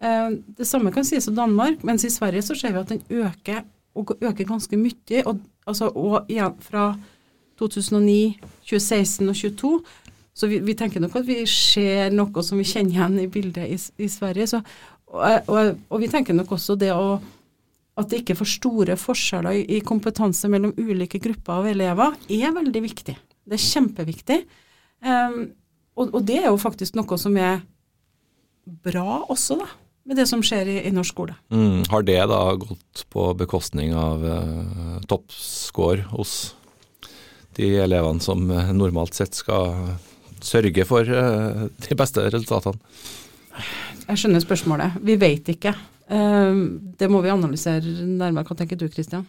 [0.00, 3.02] Eh, det samme kan sies om Danmark, mens i Sverige så ser vi at den
[3.10, 3.64] øker
[3.98, 5.22] og øker ganske mye.
[5.26, 6.92] Og, altså, og igjen fra
[7.58, 9.72] 2009, 2016 og 2022.
[10.38, 13.66] Så vi, vi, tenker nok at vi ser noe som vi kjenner igjen i bildet
[13.66, 14.46] i, i Sverige.
[14.52, 14.60] Så,
[15.10, 17.18] og, og, og, vi tenker nok også det å
[17.98, 22.52] at det ikke er for store forskjeller i, kompetanse mellom ulike grupper av elever, er
[22.54, 23.16] veldig viktig.
[23.42, 24.36] Det er kjempeviktig.
[25.02, 25.40] Um,
[25.98, 27.58] og, og, det er jo faktisk noe som er
[28.86, 29.66] bra også, da
[30.08, 31.34] med det som skjer i, i norsk skole.
[31.52, 36.54] Mm, har det da gått på bekostning av uh, toppscore hos
[37.58, 39.98] de elevene som uh, normalt sett skal
[40.44, 42.78] sørge for uh, de beste resultatene?
[44.08, 44.98] Jeg skjønner spørsmålet.
[45.04, 45.74] Vi vet ikke.
[46.08, 48.46] Uh, det må vi analysere nærmere.
[48.48, 49.28] Hva tenker du Kristian?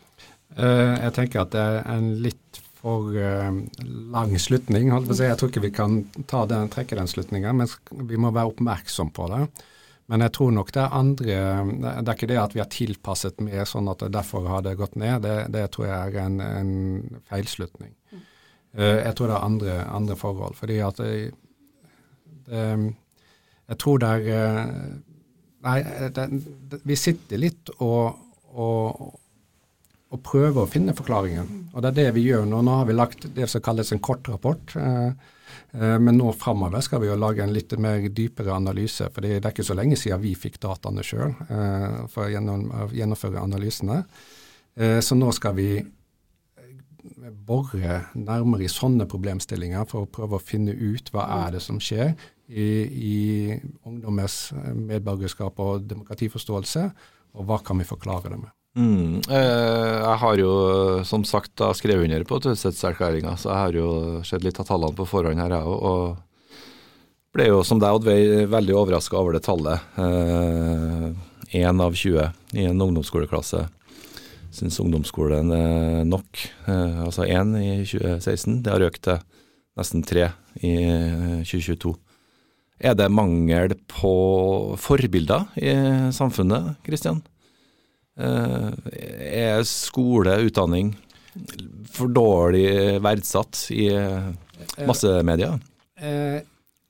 [0.60, 4.88] jeg tenker at det er en litt for lang slutning.
[4.90, 7.70] Jeg tror ikke vi kan den, trekke den slutningen, men
[8.10, 9.44] vi må være oppmerksom på det.
[10.10, 13.42] Men jeg tror nok det er andre Det er ikke det at vi har tilpasset
[13.46, 15.22] mer sånn at det derfor har det gått ned.
[15.26, 17.94] Det, det tror jeg er en, en feilslutning.
[18.78, 20.58] Uh, jeg tror det er andre, andre forhold.
[20.60, 21.32] Fordi at det,
[22.50, 22.66] det,
[23.70, 24.98] Jeg tror det er uh,
[25.60, 25.80] Nei,
[26.16, 26.30] det,
[26.88, 28.16] vi sitter litt og,
[28.56, 29.02] og,
[30.08, 31.50] og, prøver å finne forklaringen.
[31.74, 32.62] Og det er det vi gjør nå.
[32.64, 34.72] Nå har vi lagt det som kalles en kort rapport.
[35.72, 39.10] Eh, men nå framover skal vi jo lage en litt mer dypere analyse.
[39.14, 43.42] For det er ikke så lenge siden vi fikk dataene sjøl eh, for å gjennomføre
[43.44, 44.02] analysene.
[44.76, 45.72] Eh, så nå skal vi
[47.48, 51.80] bore nærmere i sånne problemstillinger for å prøve å finne ut hva er det som
[51.82, 52.14] skjer
[52.50, 53.18] i, i
[53.86, 56.86] ungdommers medborgerskap og demokratiforståelse,
[57.38, 58.54] og hva kan vi forklare det med.
[58.78, 59.20] Mm.
[59.30, 60.52] Eh, jeg har jo
[61.08, 63.90] som sagt da skrevet under på taushetserklæringa, så jeg har jo
[64.28, 65.80] sett litt av tallene på forhånd her, jeg òg.
[65.90, 69.90] Og ble jo som deg, Oddveig, veldig overraska over det tallet.
[71.50, 73.68] Én eh, av 20 i en ungdomsskoleklasse
[74.56, 76.44] syns ungdomsskolen er nok.
[76.68, 78.62] Eh, altså én i 2016.
[78.66, 79.20] Det har økt til
[79.80, 80.76] nesten tre i
[81.48, 81.96] 2022.
[82.80, 84.14] Er det mangel på
[84.80, 85.74] forbilder i
[86.16, 87.22] samfunnet, Kristian?
[88.20, 88.72] Eh,
[89.32, 90.94] er skole, utdanning
[91.92, 94.32] for dårlig verdsatt i eh,
[94.88, 95.54] massemedia?
[96.00, 96.40] Eh,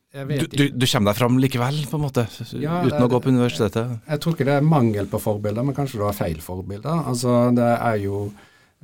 [0.10, 2.26] du, du, du, kommer deg fram likevel, på en måte,
[2.58, 4.00] ja, uten å gå på universitetet?
[4.10, 7.04] Jeg tror ikke det er mangel på forbilder, men kanskje du har feil forbilder.
[7.12, 8.24] Altså, det er jo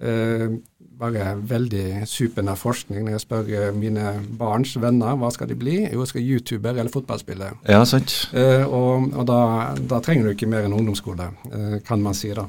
[0.05, 0.53] eh,
[0.99, 5.79] bare veldig supernær forskning når jeg spør eh, mine barns venner hva skal de bli.
[5.87, 7.57] Jo, jeg skal youtuber eller fotballspiller.
[7.73, 8.15] Ja, sant.
[8.35, 9.39] Eh, og, og da,
[9.81, 12.45] da, trenger du ikke mer enn ungdomsskole, eh, kan man si da.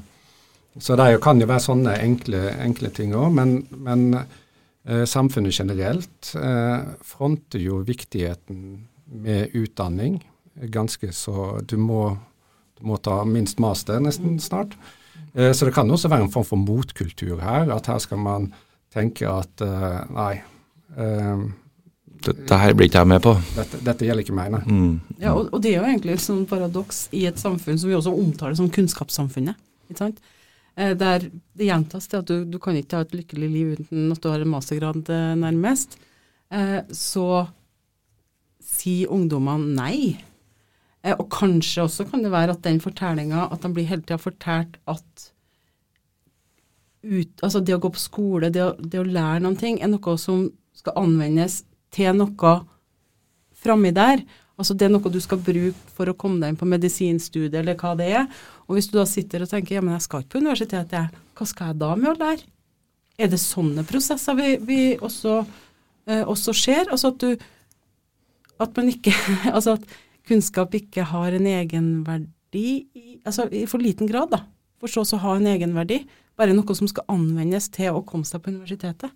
[0.77, 4.11] Så det kan jo være sånne enkle, enkle ting òg, men, men
[4.87, 10.21] samfunnet generelt eh, fronter jo viktigheten med utdanning
[10.61, 12.17] ganske så Du må,
[12.79, 14.77] du må ta minst master nesten snart.
[15.33, 17.71] Eh, så det kan også være en form for motkultur her.
[17.75, 18.51] At her skal man
[18.93, 20.33] tenke at eh, nei
[20.97, 21.47] eh,
[22.27, 23.35] dette her blir ikke jeg med på.
[23.53, 24.63] Dette, dette gjelder ikke meg, nei.
[24.65, 25.17] Mm.
[25.21, 27.95] Ja, og, og, det er jo egentlig et sånn paradoks i et samfunn som vi
[27.95, 29.59] også omtaler som kunnskapssamfunnet.
[29.85, 30.17] ikke sant?
[30.77, 34.21] Der det gjentas til at du, du, kan ikke ha et lykkelig liv uten at
[34.21, 35.09] du har en mastergrad
[35.41, 35.95] nærmest.
[36.93, 37.27] Så
[38.61, 39.97] sier ungdommene nei.
[41.07, 44.19] Eh, og kanskje også kan det være at den fortellinga, at de blir hele tida
[44.21, 45.27] fortalt at
[47.07, 49.91] ut, altså det å gå på skole, det å, det å, lære noen ting, er
[49.91, 51.61] noe som skal anvendes
[51.93, 52.57] til noe
[53.57, 54.25] framme der.
[54.57, 57.77] Altså det er noe du skal bruke for å komme deg inn på medisinstudiet, eller
[57.79, 58.27] hva det er.
[58.67, 61.47] Og hvis du da sitter og tenker ja, men jeg skal ikke på universitetet, hva
[61.47, 62.47] skal jeg da med å lære?
[63.17, 65.39] Er det sånne prosesser vi, vi også,
[66.09, 66.91] eh, også ser?
[66.91, 67.47] Altså at du
[68.59, 69.13] At man ikke
[69.55, 69.87] Altså at
[70.27, 74.41] kunnskap ikke har en egenverdi, i, altså i for liten grad, da.
[74.81, 76.01] For så å ha en egenverdi.
[76.37, 79.13] Bare noe som skal anvendes til å komme seg på universitetet.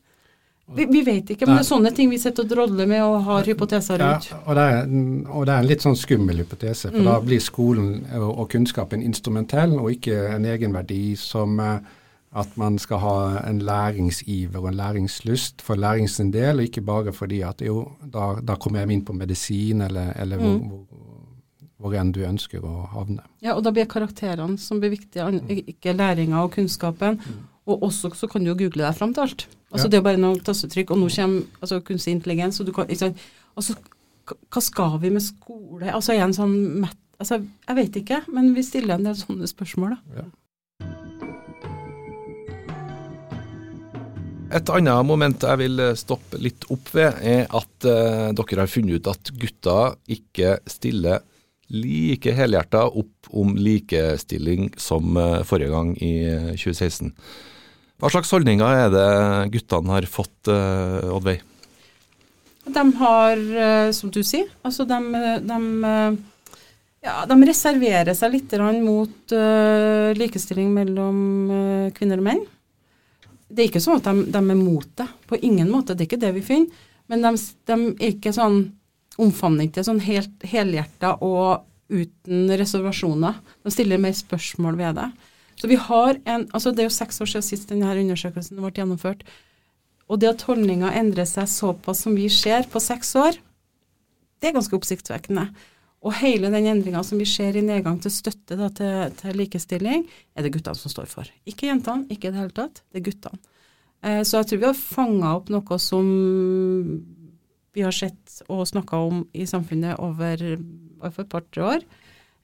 [0.75, 3.17] Vi, vi vet ikke, men det er sånne ting vi sitter og drodler med og
[3.27, 4.29] har hypoteser rundt.
[4.31, 4.91] Ja, og det, er,
[5.27, 7.09] og det er en litt sånn skummel hypotese, for mm.
[7.09, 11.97] da blir skolen og, kunnskapen instrumentell, og ikke en egenverdi som eh,
[12.31, 13.15] at man skal ha
[13.49, 18.37] en læringsiver og en læringslyst for lærings del, og ikke bare fordi at jo, da,
[18.39, 20.61] da kommer jeg inn på medisin, eller, eller mm.
[20.69, 20.85] hvor,
[21.77, 23.25] hvor, enn du ønsker å havne.
[23.43, 25.27] Ja, og da blir karakterene som blir viktige,
[25.75, 27.19] ikke læringa og kunnskapen.
[27.69, 29.47] Og også så kan du jo google deg fram til alt.
[29.71, 29.89] Altså Ja.
[29.91, 33.05] Det er bare noen tastetrykk, og nå kommer altså, kunstig intelligens, og du kan ikke
[33.05, 33.17] sant?
[33.55, 33.75] Altså,
[34.25, 35.93] hva skal vi med skole?
[35.93, 36.85] Altså er en sånn.
[37.19, 40.25] Altså, jeg vet ikke, men vi stiller en del sånne spørsmål, da.
[44.51, 48.99] Et annet moment jeg vil stoppe litt opp ved, er at eh, dere har funnet
[48.99, 51.21] ut at gutter ikke stiller
[51.71, 57.13] like helhjerta opp om likestilling som eh, forrige gang i eh, 2016.
[58.01, 59.07] Hva slags holdninger er det
[59.53, 61.43] guttene har fått, eh, Oddveig?
[62.65, 64.99] De har, eh, som du sier, altså de,
[65.45, 65.59] de,
[65.91, 66.17] eh,
[67.05, 71.21] ja, de reserverer seg litt mot eh, likestilling mellom
[71.51, 72.43] eh, kvinner og menn.
[73.51, 76.09] Det er ikke sånn at de, de er mot det, på ingen måte, det er
[76.09, 76.87] ikke det vi finner.
[77.11, 77.33] Men de
[77.75, 78.61] er ikke sånn,
[79.19, 83.37] omfavner ikke sånn helt helhjerta og uten reservasjoner.
[83.63, 85.09] De stiller mer spørsmål ved det.
[85.59, 88.71] Så vi har en, altså Det er jo seks år siden sist denne undersøkelsen ble
[88.73, 89.25] gjennomført.
[90.09, 93.37] Og det at holdninger endrer seg såpass som vi ser på seks år,
[94.41, 95.45] det er ganske oppsiktsvekkende.
[96.01, 100.07] Og hele den endringa som vi ser i nedgang til støtte da, til, til likestilling,
[100.33, 101.29] er det guttene som står for.
[101.45, 102.81] Ikke jentene, ikke i det hele tatt.
[102.89, 103.37] Det er guttene.
[104.01, 106.07] Eh, så jeg tror vi har fanga opp noe som
[107.71, 110.41] vi har sett og snakka om i samfunnet over,
[111.03, 111.85] over et par-tre år.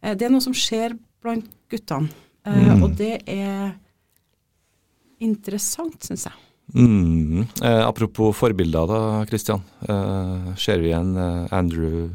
[0.04, 2.10] Eh, det er noe som skjer blant guttene.
[2.46, 2.84] Eh, Mm.
[2.84, 3.74] Og det er
[5.24, 6.34] interessant, syns jeg.
[6.76, 7.46] Mm.
[7.64, 9.00] Eh, apropos forbilder da,
[9.30, 9.64] Kristian.
[9.88, 12.10] Eh, ser vi en eh, Andrew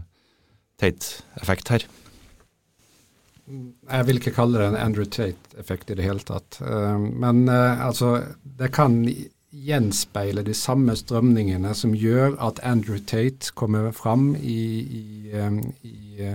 [0.81, 1.87] Tate-effekt her?
[3.53, 6.61] Jeg vil ikke kalle det en Andrew Tate-effekt i det hele tatt.
[6.63, 8.15] Eh, Men eh, altså,
[8.45, 9.01] det kan
[9.53, 15.53] gjenspeile de samme strømningene som gjør at Andrew Tate kommer fram i, i, eh,
[15.85, 16.29] i,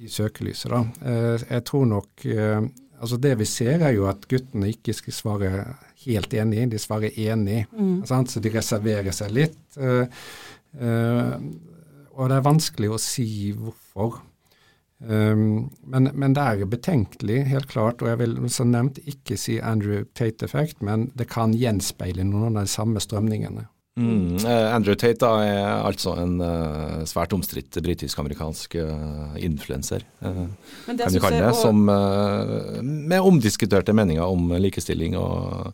[0.00, 0.70] i søkelyset.
[0.70, 0.80] Da.
[1.02, 2.60] Eh, Jeg tror nok eh,
[2.96, 5.64] Altså Det vi ser, er jo at guttene ikke skal svare
[6.06, 7.66] helt enig, de svarer enig.
[8.08, 8.30] Sant?
[8.32, 9.58] Så de reserverer seg litt.
[12.16, 14.22] og det er vanskelig å si hvorfor.
[14.96, 19.58] Um, men, men det er betenkelig, helt klart, og jeg vil som nevnt ikke si
[19.60, 23.66] Andrew Tate-effekt, men det kan gjenspeile noen av de samme strømningene.
[23.96, 24.36] Mm.
[24.44, 30.42] Eh, Andrew Tate da er altså en uh, svært omstridt britisk-amerikansk uh, influenser, uh,
[30.84, 35.72] kan vi kalle det, som eh, med omdiskuterte meninger om likestilling og,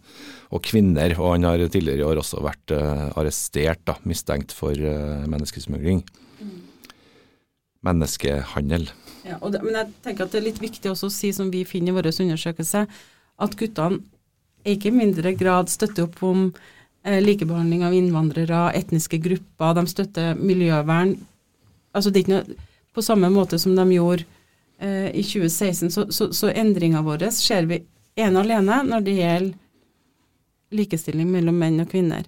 [0.54, 1.16] og kvinner.
[1.18, 6.04] Og han har tidligere i år også vært eh, arrestert, da, mistenkt for eh, menneskesmugling.
[7.82, 8.86] Menneskehandel.
[9.22, 11.62] Ja, det, men jeg tenker at det er litt viktig også å si, som vi
[11.68, 12.86] finner i vår undersøkelse,
[13.42, 14.02] at guttene
[14.68, 16.44] ikke i mindre grad støtter opp om
[17.04, 21.16] eh, likebehandling av innvandrere, etniske grupper, de støtter miljøvern.
[21.92, 24.26] Altså det er ikke noe På samme måte som de gjorde
[24.76, 27.78] eh, i 2016, så, så, så endringa vår ser vi
[28.20, 32.26] ene og alene når det gjelder likestilling mellom menn og kvinner.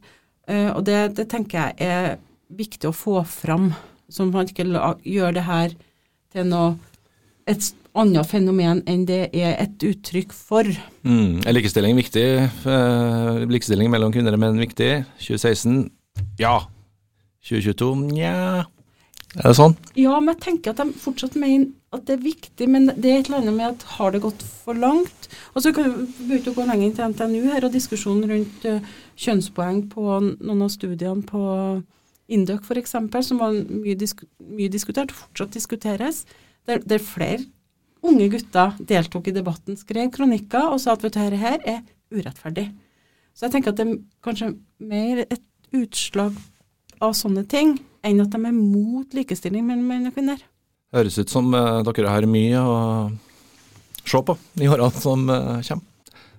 [0.48, 2.16] Eh, og det, det tenker jeg er
[2.48, 3.74] viktig å få fram,
[4.08, 4.64] så man ikke
[5.04, 5.76] gjør det her
[6.34, 6.74] til noe
[7.50, 10.68] et annet fenomen enn det er et uttrykk for.
[11.06, 11.44] Mm.
[11.46, 12.26] Er likestilling viktig?
[12.66, 15.04] Eh, likestilling mellom kvinner og menn viktig?
[15.22, 15.84] 2016?
[16.40, 16.56] Ja.
[17.46, 17.92] 2022?
[18.16, 18.64] Nja.
[19.34, 19.74] Er det sånn?
[19.98, 23.20] Ja, men jeg tenker at de fortsatt mener at det er viktig, men det er
[23.20, 25.28] et eller annet med at har det gått for langt?
[25.54, 25.90] Og så kan
[26.26, 28.94] vi å gå lenger inn til NTNU her, og diskusjonen rundt eh,
[29.26, 31.42] kjønnspoeng på noen av studiene på
[32.32, 32.94] Induc f.eks.,
[33.26, 36.24] som var mye, disk mye diskutert, fortsatt diskuteres,
[36.68, 37.42] der, der flere
[38.04, 41.82] unge gutter deltok i debatten, skrev kronikker og sa at vet du, dette her er
[42.14, 42.68] urettferdig.
[43.34, 44.52] Så jeg tenker at det er kanskje
[44.84, 45.44] mer et
[45.74, 46.36] utslag
[47.02, 50.42] av sånne ting enn at de er mot likestilling mellom menn og kvinner.
[50.94, 52.76] Høres ut som eh, dere har mye å
[54.04, 55.90] se på i årene som eh, kommer.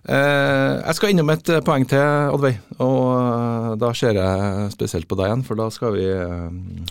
[0.05, 5.07] Eh, jeg skal innom et eh, poeng til, Oddveig, og eh, da ser jeg spesielt
[5.09, 6.05] på deg igjen, for da skal vi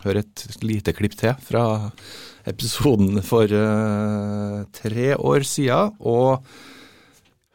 [0.02, 1.64] høre et lite klipp til fra
[2.50, 3.48] episoden for
[4.74, 6.42] tre år siden, og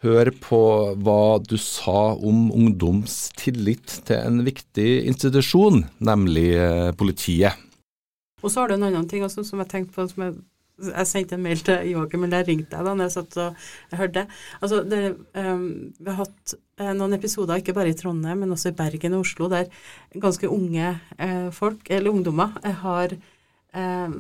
[0.01, 0.61] høre på
[1.03, 6.55] hva du sa om ungdoms tillit til en viktig institusjon, nemlig
[6.97, 7.59] politiet.
[8.39, 10.39] Og så har du en annen ting også, som jeg tenkte på som jeg,
[10.87, 13.65] jeg sendte en mail til Joakim, eller jeg ringte deg da når jeg satt og
[13.91, 14.25] jeg hørte.
[14.61, 15.03] Altså, det,
[15.39, 19.15] Um, vi har hatt eh, noen episoder, ikke bare i Trondheim, men også i Bergen
[19.15, 19.69] og Oslo, der
[20.19, 24.17] ganske unge eh, folk, eller ungdommer, eh, har eh,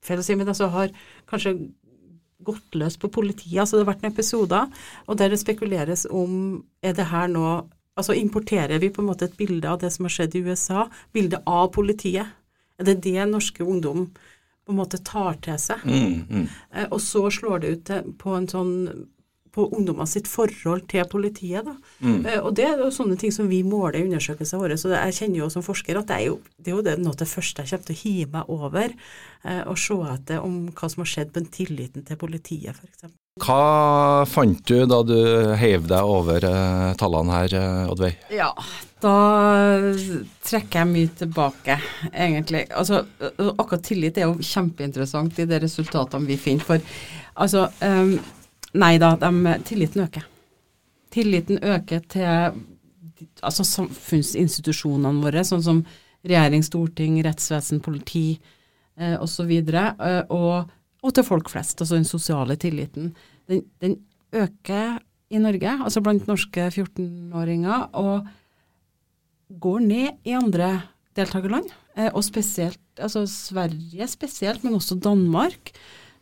[0.00, 0.92] Feil å si, men altså har
[1.30, 1.54] kanskje
[2.44, 3.58] gått løs på politiet.
[3.60, 7.60] Altså det har vært noen episoder, og der det spekuleres om er det her nå
[7.98, 10.86] Altså importerer vi på en måte et bilde av det som har skjedd i USA,
[11.12, 12.30] bildet av politiet.
[12.80, 14.06] Det er det norske ungdom
[14.70, 15.82] på en måte tar til seg.
[15.84, 16.44] Mm, mm.
[16.74, 18.76] Eh, og så slår det ut til, på en sånn
[19.50, 21.66] på ungdommer sitt forhold til politiet.
[21.66, 21.74] Da.
[22.04, 22.20] Mm.
[22.22, 24.76] Eh, og det er jo sånne ting som vi måler i undersøkelsen vår.
[24.80, 27.14] Så jeg kjenner jo som forsker at det er jo det, er jo det noe
[27.14, 28.94] av det første jeg kommer til å hive meg over.
[29.42, 33.10] Eh, og se etter om hva som har skjedd med tilliten til politiet, f.eks.
[33.40, 35.18] Hva fant du da du
[35.56, 38.18] heiv deg over eh, tallene her, eh, Oddveig?
[38.34, 38.50] Ja,
[39.02, 39.14] da
[40.46, 41.76] trekker jeg mye tilbake,
[42.10, 42.66] egentlig.
[42.76, 46.66] Altså, akkurat tillit er jo kjempeinteressant i de resultatene vi finner.
[46.66, 46.92] For
[47.40, 48.18] altså um,
[48.70, 50.26] Nei da, de, tilliten øker.
[51.10, 52.28] Tilliten øker til
[53.42, 55.80] altså, samfunnsinstitusjonene våre, sånn som
[56.26, 58.24] regjering, storting, rettsvesen, politi
[59.00, 59.50] eh, osv.
[59.50, 60.70] Eh, og,
[61.02, 63.10] og til folk flest, altså den sosiale tilliten.
[63.50, 63.98] Den, den
[64.30, 68.28] øker i Norge, altså blant norske 14-åringer, og
[69.50, 70.72] går ned i andre
[71.18, 71.70] deltakerland.
[71.98, 75.72] Eh, og spesielt, altså Sverige spesielt, men også Danmark.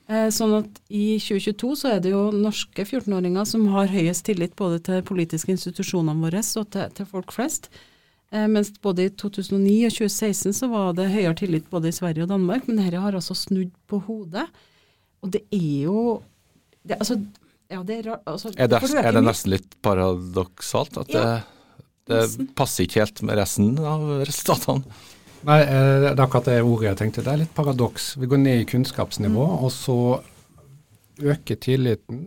[0.08, 4.56] Eh, sånn at i 2022 så er det jo norske 14-åringer som har høyest tillit
[4.56, 7.68] både til politiske institusjonene våre og til, til folk flest.
[8.32, 12.24] Eh, mens både i 2009 og 2016 så var det høyere tillit både i Sverige
[12.24, 14.48] og Danmark, men dette har altså snudd på hodet.
[15.24, 16.00] Og det er jo
[16.88, 17.18] det, altså,
[17.68, 21.57] ja, det er, altså, er, det, er det nesten litt paradoksalt at ja, det,
[22.08, 24.98] det passer ikke helt med resten av resultatene?
[25.46, 27.24] Nei, eh, det er akkurat det ordet jeg tenkte.
[27.26, 28.10] Det er litt paradoks.
[28.18, 29.58] Vi går ned i kunnskapsnivå, mm.
[29.64, 29.98] og så
[31.18, 32.24] øker tilliten.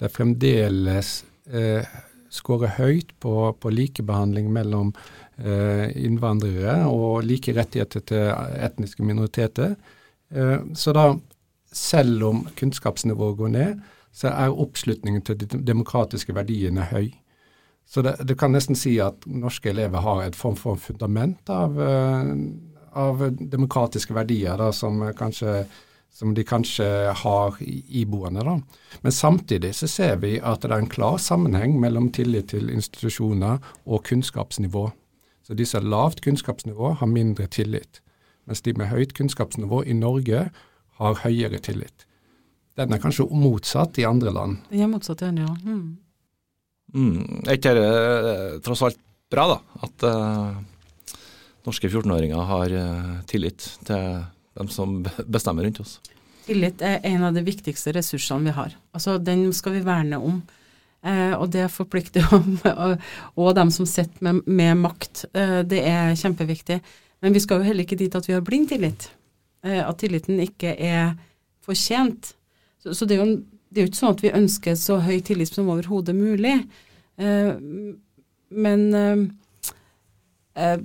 [0.00, 1.12] Det er fremdeles
[1.52, 1.86] eh,
[2.30, 4.92] skårer høyt på, på, likebehandling mellom
[5.38, 8.30] eh, innvandrere og like rettigheter til
[8.62, 9.74] etniske minoriteter.
[10.30, 11.08] Eh, så da,
[11.74, 13.80] selv om kunnskapsnivået går ned,
[14.14, 17.10] så er oppslutningen til de demokratiske verdiene høy.
[17.90, 21.74] Så det, du kan nesten si at norske elever har et form for fundament av,
[21.74, 22.28] uh,
[22.94, 25.64] av demokratiske verdier da, som, kanskje,
[26.14, 26.86] som, de kanskje
[27.18, 28.44] har iboende.
[28.46, 28.54] Da.
[29.02, 33.58] Men samtidig så ser vi at det er en klar sammenheng mellom tillit til institusjoner
[33.82, 34.84] og kunnskapsnivå.
[35.42, 37.98] Så de som har lavt kunnskapsnivå, har mindre tillit.
[38.46, 40.44] Mens de med høyt kunnskapsnivå i Norge
[41.02, 42.06] har høyere tillit.
[42.78, 44.62] Den er kanskje motsatt i andre land.
[44.70, 45.50] Den er motsatt ja.
[45.66, 45.98] Mm.
[46.94, 47.42] Mm.
[47.46, 49.58] Er ikke det eh, tross alt bra, da?
[49.86, 51.16] At uh,
[51.68, 54.22] norske 14-åringer har uh, tillit til
[54.58, 55.00] dem som
[55.34, 55.98] bestemmer rundt oss?
[56.46, 58.74] Tillit er en av de viktigste ressursene vi har.
[58.96, 60.40] Altså, Den skal vi verne om.
[61.00, 62.40] Eh, og det forplikter jo
[63.40, 65.24] Og dem som sitter med, med makt.
[65.32, 66.80] Eh, det er kjempeviktig.
[67.20, 69.10] Men vi skal jo heller ikke dit at vi har blind tillit.
[69.64, 71.14] Eh, at tilliten ikke er
[71.64, 72.34] fortjent.
[72.80, 73.40] Så, så det er jo en
[73.70, 76.56] det er jo ikke sånn at vi ønsker så høy tillit som overhodet mulig.
[77.22, 77.52] Eh,
[78.50, 80.80] men eh,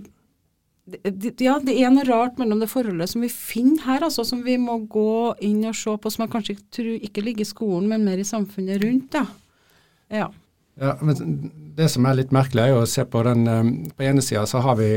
[0.86, 4.43] det, ja, det er noe rart mellom det forholdet som vi finner her, altså, som
[4.45, 7.89] vi må gå inn og se på, som jeg kanskje tror ikke ligger i skolen,
[7.89, 9.09] men mer i samfunnet rundt.
[9.15, 9.25] da.
[10.13, 10.29] Ja.
[10.77, 14.05] ja men det som er litt merkelig, er jo å se på den eh, På
[14.05, 14.91] ene sida så har vi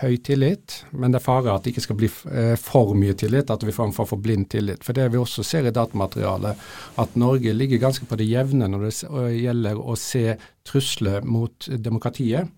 [0.00, 3.50] høy tillit, men det er fare at det ikke skal bli eh, for mye tillit,
[3.50, 4.84] at vi får en form for blind tillit.
[4.86, 6.62] For det vi også ser i datamaterialet,
[7.02, 8.94] at Norge ligger ganske på det jevne når det
[9.40, 10.36] gjelder å se
[10.68, 12.50] trusler mot demokratiet.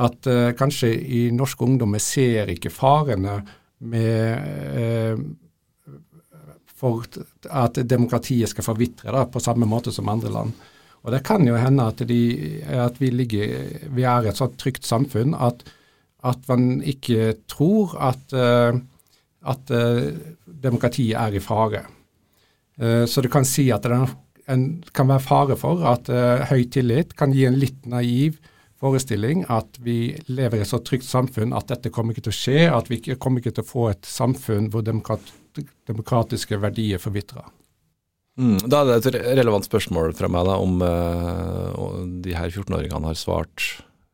[0.00, 3.40] At uh, kanskje i norske ungdommer ser ikke farene
[3.80, 4.44] med
[4.76, 5.22] uh,
[6.80, 7.04] for
[7.50, 10.54] at demokratiet skal forvitre på samme måte som andre land.
[11.00, 14.84] Og Det kan jo hende at, de, at vi, ligger, vi er et så trygt
[14.88, 15.64] samfunn at
[16.26, 18.76] at man ikke tror at, uh,
[19.48, 20.10] at uh,
[20.46, 21.84] demokratiet er i fare.
[22.80, 24.00] Uh, så det kan si at det
[24.96, 26.08] kan være fare for at
[26.50, 28.40] høy tillit kan gi en litt naiv
[28.80, 32.38] forestilling at vi lever i et så trygt samfunn at dette kommer ikke til å
[32.38, 37.46] skje, at vi kommer ikke til å få et samfunn hvor demokratiske verdier forvitrer.
[38.40, 43.10] Mm, da er det et relevant spørsmål fra meg da, om uh, de her 14-åringene
[43.10, 43.66] har svart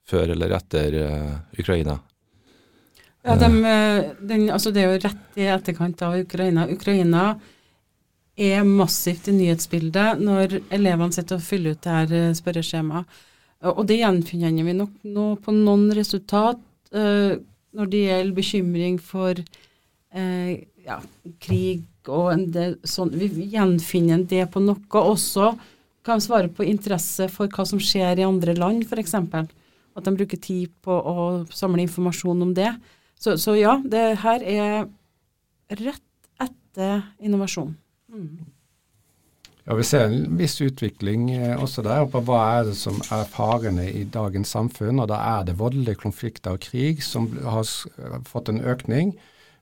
[0.07, 1.98] før eller etter uh, Ukraina?
[3.26, 6.68] Ja, de, eh, den, altså Det er jo rett i etterkant av Ukraina.
[6.70, 7.24] Ukraina
[8.38, 13.18] er massivt i nyhetsbildet når elevene sitter og fyller ut det her eh, spørreskjemaet.
[13.66, 16.61] Og det gjenfinner vi nok nå på noen resultat
[16.92, 20.50] når det gjelder bekymring for uh,
[20.86, 20.98] ja,
[21.42, 23.11] krig og en del sånn.
[23.16, 24.78] Vi gjenfinner det på noe.
[25.00, 25.50] Også
[26.07, 29.16] kan svare på interesse for hva som skjer i andre land, f.eks.
[29.97, 32.72] At de bruker tid på å samle informasjon om det.
[33.16, 34.74] Så, så ja, det her er
[35.80, 36.03] rett
[36.42, 37.72] etter innovasjon.
[38.12, 38.44] Mm.
[39.66, 43.24] Ja, Vi ser en viss utvikling eh, også der på hva er det som er
[43.26, 45.01] farene i dagens samfunn.
[45.01, 47.66] og Da er det voldelige konflikter og krig som har
[48.28, 49.16] fått en økning.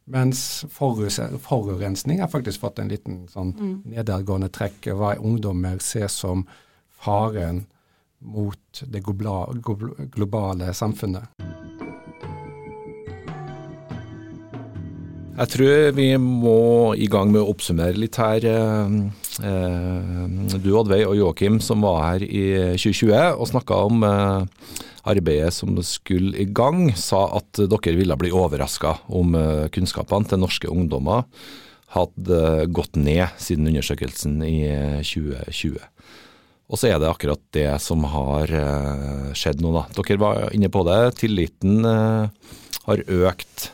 [0.04, 3.76] Mens forurensning har faktisk fått en liten sånn mm.
[3.94, 4.90] nedadgående trekk.
[4.92, 6.44] Hva ungdommer ser som
[7.00, 7.64] faren
[8.24, 11.28] mot det globale samfunnet.
[15.34, 18.44] Jeg tror vi må i gang med å oppsummere litt her.
[18.46, 18.92] Eh,
[19.42, 22.44] eh, du Oddveig og Joakim som var her i
[22.78, 24.70] 2020 og snakka om eh,
[25.10, 29.34] arbeidet som skulle i gang, sa at dere ville bli overraska om
[29.74, 31.26] kunnskapene til norske ungdommer
[31.94, 32.38] hadde
[32.74, 34.56] gått ned siden undersøkelsen i
[35.04, 35.76] 2020.
[36.74, 38.50] Og så er det akkurat det som har
[39.38, 39.84] skjedd nå, da.
[39.94, 40.96] Dere var inne på det.
[41.20, 43.68] Tilliten har økt.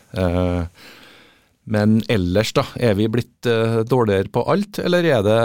[1.70, 3.48] Men ellers, da, er vi blitt
[3.88, 5.40] dårligere på alt, eller er det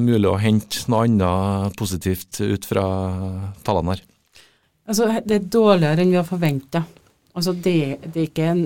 [0.00, 2.86] mulig å hente noe annet positivt ut fra
[3.66, 4.04] tallene her?
[4.88, 6.84] Altså, Det er dårligere enn vi har forventa.
[7.34, 8.60] Altså, det, det, er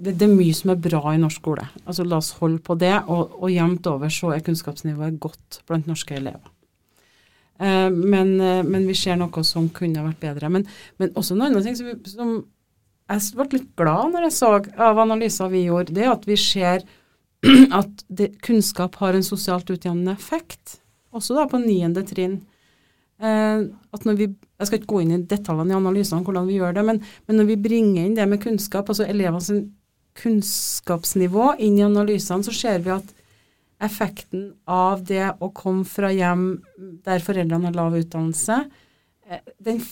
[0.00, 1.66] det, det, er mye som er bra i norsk skole.
[1.84, 5.90] Altså, La oss holde på det, og, og jevnt over så er kunnskapsnivået godt blant
[5.90, 6.53] norske elever.
[7.62, 8.34] Uh, men,
[8.66, 10.50] men, vi ser noe som kunne vært bedre.
[10.50, 10.66] Men,
[10.98, 12.34] men også en annen ting som, som
[13.12, 16.38] jeg ble litt glad når jeg så av analyser vi gjorde, det er at vi
[16.40, 16.84] ser
[17.80, 20.78] at det, kunnskap har en sosialt utjevnende effekt,
[21.14, 22.40] også da på niende trinn.
[23.20, 24.28] Eh, at når vi,
[24.58, 27.36] Jeg skal ikke gå inn i detaljene i analysene, hvordan vi gjør det, men, men
[27.40, 29.50] når vi bringer inn det med kunnskap, altså elevenes
[30.18, 33.10] kunnskapsnivå inn i analysene, så ser vi at
[33.82, 36.62] effekten av det å komme fra hjem
[37.04, 38.64] der foreldrene har lav utdannelse,
[39.28, 39.82] eh, den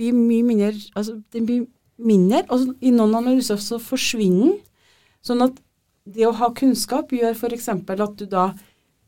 [0.00, 1.66] blir mye mindre altså den blir
[2.00, 4.58] mindre, og i noen analyser så forsvinner den.
[5.20, 5.58] Sånn at
[6.08, 7.68] det å ha kunnskap gjør f.eks.
[7.68, 8.46] at du da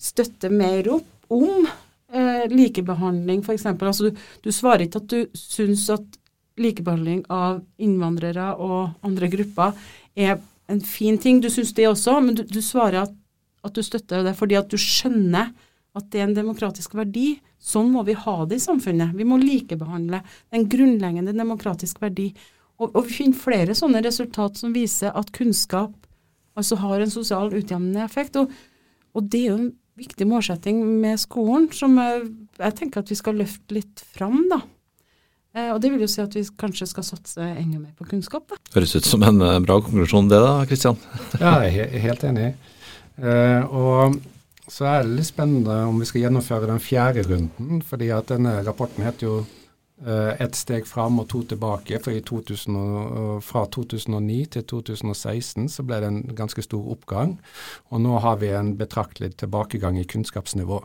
[0.03, 1.65] støtter mer opp om
[2.13, 3.67] eh, likebehandling, f.eks.
[3.73, 6.21] Altså du, du, svarer ikke at du syns at
[6.61, 9.73] likebehandling av innvandrere og andre grupper
[10.13, 10.37] er
[10.69, 11.41] en fin ting.
[11.41, 13.17] Du syns det også, men du, du svarer at,
[13.63, 15.53] at, du støtter det fordi at du skjønner
[15.93, 17.37] at det er en demokratisk verdi.
[17.61, 19.13] Sånn må vi ha det i samfunnet.
[19.17, 20.23] Vi må likebehandle.
[20.25, 22.31] Det er en grunnleggende demokratisk verdi.
[22.81, 25.93] Og, og, vi finner flere sånne resultat som viser at kunnskap
[26.59, 28.41] altså har en sosial utjevnende effekt.
[28.41, 28.51] Og,
[29.13, 32.25] og, det er jo en viktig målsetting med skolen som jeg,
[32.57, 34.41] jeg tenker at vi skal løfte litt fram.
[34.51, 34.63] da.
[35.53, 38.49] Eh, og det vil jo si at vi kanskje skal satse enda mer på kunnskap.
[38.49, 38.57] da.
[38.73, 40.97] Høres ut som en uh, bra konklusjon det da, Kristian?
[41.37, 42.55] ja, jeg er helt enig.
[42.57, 42.72] Uh,
[43.23, 44.17] og
[44.67, 48.57] så er det litt spennende om vi skal gjennomføre den fjerde runden, fordi at denne
[48.67, 49.35] rapporten heter jo
[50.07, 51.99] Eh, ett steg fram og to tilbake.
[52.03, 57.37] For 2000, fra 2009 til 2016 så ble det en ganske stor oppgang.
[57.95, 60.81] Og nå har vi en betraktelig tilbakegang i kunnskapsnivå.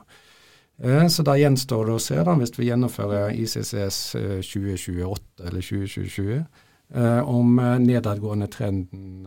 [0.83, 4.01] Eh, så da gjenstår det å se, da, hvis vi gjennomfører ICCS
[4.45, 6.45] 2028 eller 2020,
[6.93, 9.25] eh, om nedadgående trenden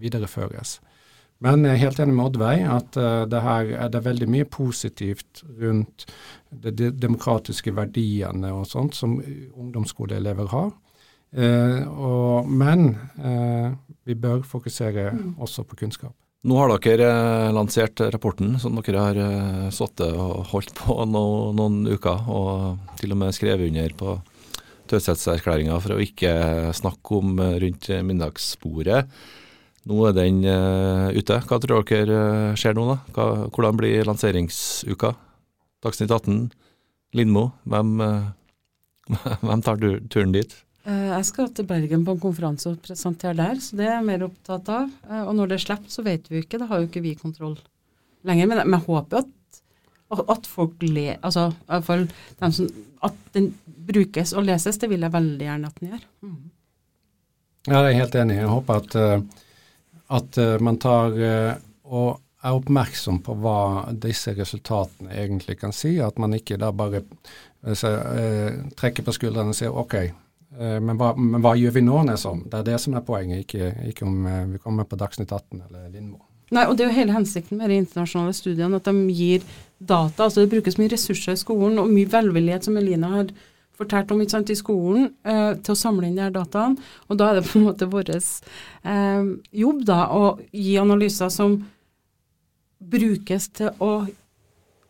[0.00, 0.80] videreføres.
[1.42, 4.46] Men jeg er helt enig med Oddveig at uh, det her er det veldig mye
[4.46, 6.06] positivt rundt
[6.50, 10.70] de, de demokratiske verdiene og sånt som ungdomsskoleelever har.
[11.32, 13.72] Uh, og, men uh,
[14.04, 15.30] vi bør fokusere mm.
[15.42, 16.14] også på kunnskap.
[16.42, 21.24] Nå har dere lansert rapporten som dere har uh, sittet og holdt på no,
[21.56, 24.18] noen uker, og til og med skrevet under på
[24.92, 26.34] taushetserklæringa for å ikke
[26.76, 29.06] snakke om rundt middagsbordet.
[29.90, 31.40] Nå er den uh, ute.
[31.48, 32.98] Hva tror dere uh, skjer nå, da?
[33.16, 35.10] Hva, hvordan blir lanseringsuka?
[35.82, 36.44] Dagsnytt 18,
[37.18, 37.48] Lindmo.
[37.66, 39.08] Hvem, uh,
[39.42, 40.54] hvem tar turen dit?
[40.82, 44.24] Jeg skal til Bergen på en konferanse og presentere der, så det er jeg mer
[44.26, 44.88] opptatt av.
[45.28, 46.58] Og når det slipper, så vet vi ikke.
[46.58, 47.54] Det har jo ikke vi kontroll
[48.26, 48.48] lenger.
[48.50, 49.60] Men, men jeg håper at,
[50.34, 52.02] at folk ler Altså i hvert fall
[52.42, 52.66] som,
[53.06, 53.52] At den
[53.92, 56.02] brukes og leses, det vil jeg veldig gjerne at den gjør.
[56.26, 56.42] Mm.
[57.68, 58.40] Ja, jeg er helt enig.
[58.42, 58.98] Jeg håper at
[60.12, 61.54] at uh, man tar uh,
[61.92, 65.94] og er oppmerksom på hva disse resultatene egentlig kan si.
[66.02, 69.96] At man ikke da bare uh, trekker på skuldrene og sier OK,
[70.52, 72.42] men hva, men, hva, gjør vi nå, Nesom?
[72.52, 75.86] Det er det som er poenget, ikke, ikke om vi kommer på Dagsnytt 18 eller
[75.88, 76.18] Lindmo.
[76.52, 79.46] Nei, og Det er jo hele hensikten med de internasjonale studiene, at de gir
[79.80, 80.26] data.
[80.26, 83.32] altså Det brukes mye ressurser i skolen, og mye velvillighet, som Elina har
[83.82, 86.80] fortalt om sant, i skolen, eh, til å samle inn de her dataene.
[87.08, 89.28] Og da er det på en måte vår eh,
[89.64, 91.60] jobb da, å gi analyser som
[92.82, 93.92] brukes til å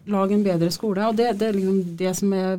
[0.06, 1.04] lage en bedre skole.
[1.08, 2.56] Og det, det er liksom det som er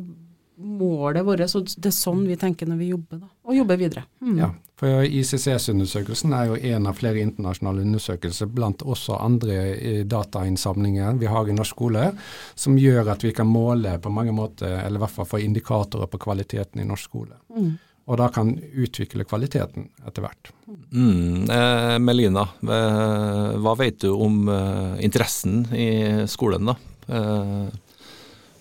[0.56, 1.44] målet vårt.
[1.50, 3.30] Så det er sånn vi tenker når vi jobber, da.
[3.44, 4.04] Og jobber videre.
[4.24, 4.36] Mm.
[4.38, 4.50] Ja,
[4.80, 11.30] for ICCS-undersøkelsen er jo en av flere internasjonale undersøkelser blant også andre eh, datainnsamlinger vi
[11.30, 12.08] har i norsk skole,
[12.58, 16.10] som gjør at vi kan måle på mange måter, eller i hvert fall få indikatorer
[16.10, 17.38] på kvaliteten i norsk skole.
[17.54, 17.74] Mm.
[18.04, 20.50] og da kan utvikle kvaliteten etter hvert.
[20.92, 26.68] Mm, eh, Melina, eh, hva vet du om eh, interessen i skolen?
[26.68, 26.76] da?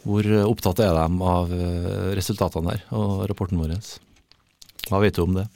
[0.03, 3.77] Hvor opptatt er de av eh, resultatene her og rapporten vår?
[4.89, 5.47] Hva vet du om det?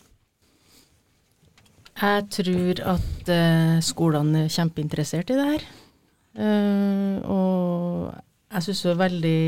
[1.97, 5.65] Jeg tror at uh, skolene er kjempeinteressert i det her.
[6.37, 8.13] Uh, og
[8.53, 9.41] jeg syns det er veldig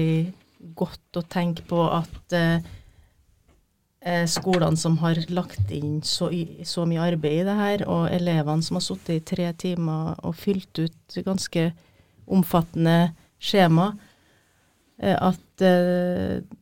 [0.80, 2.58] godt å tenke på at uh,
[4.32, 6.32] skolene som har lagt inn så,
[6.66, 10.38] så, mye arbeid i det her, og elevene som har sittet i tre timer og
[10.40, 11.70] fylt ut ganske
[12.30, 13.92] omfattende skjema,
[15.00, 15.64] at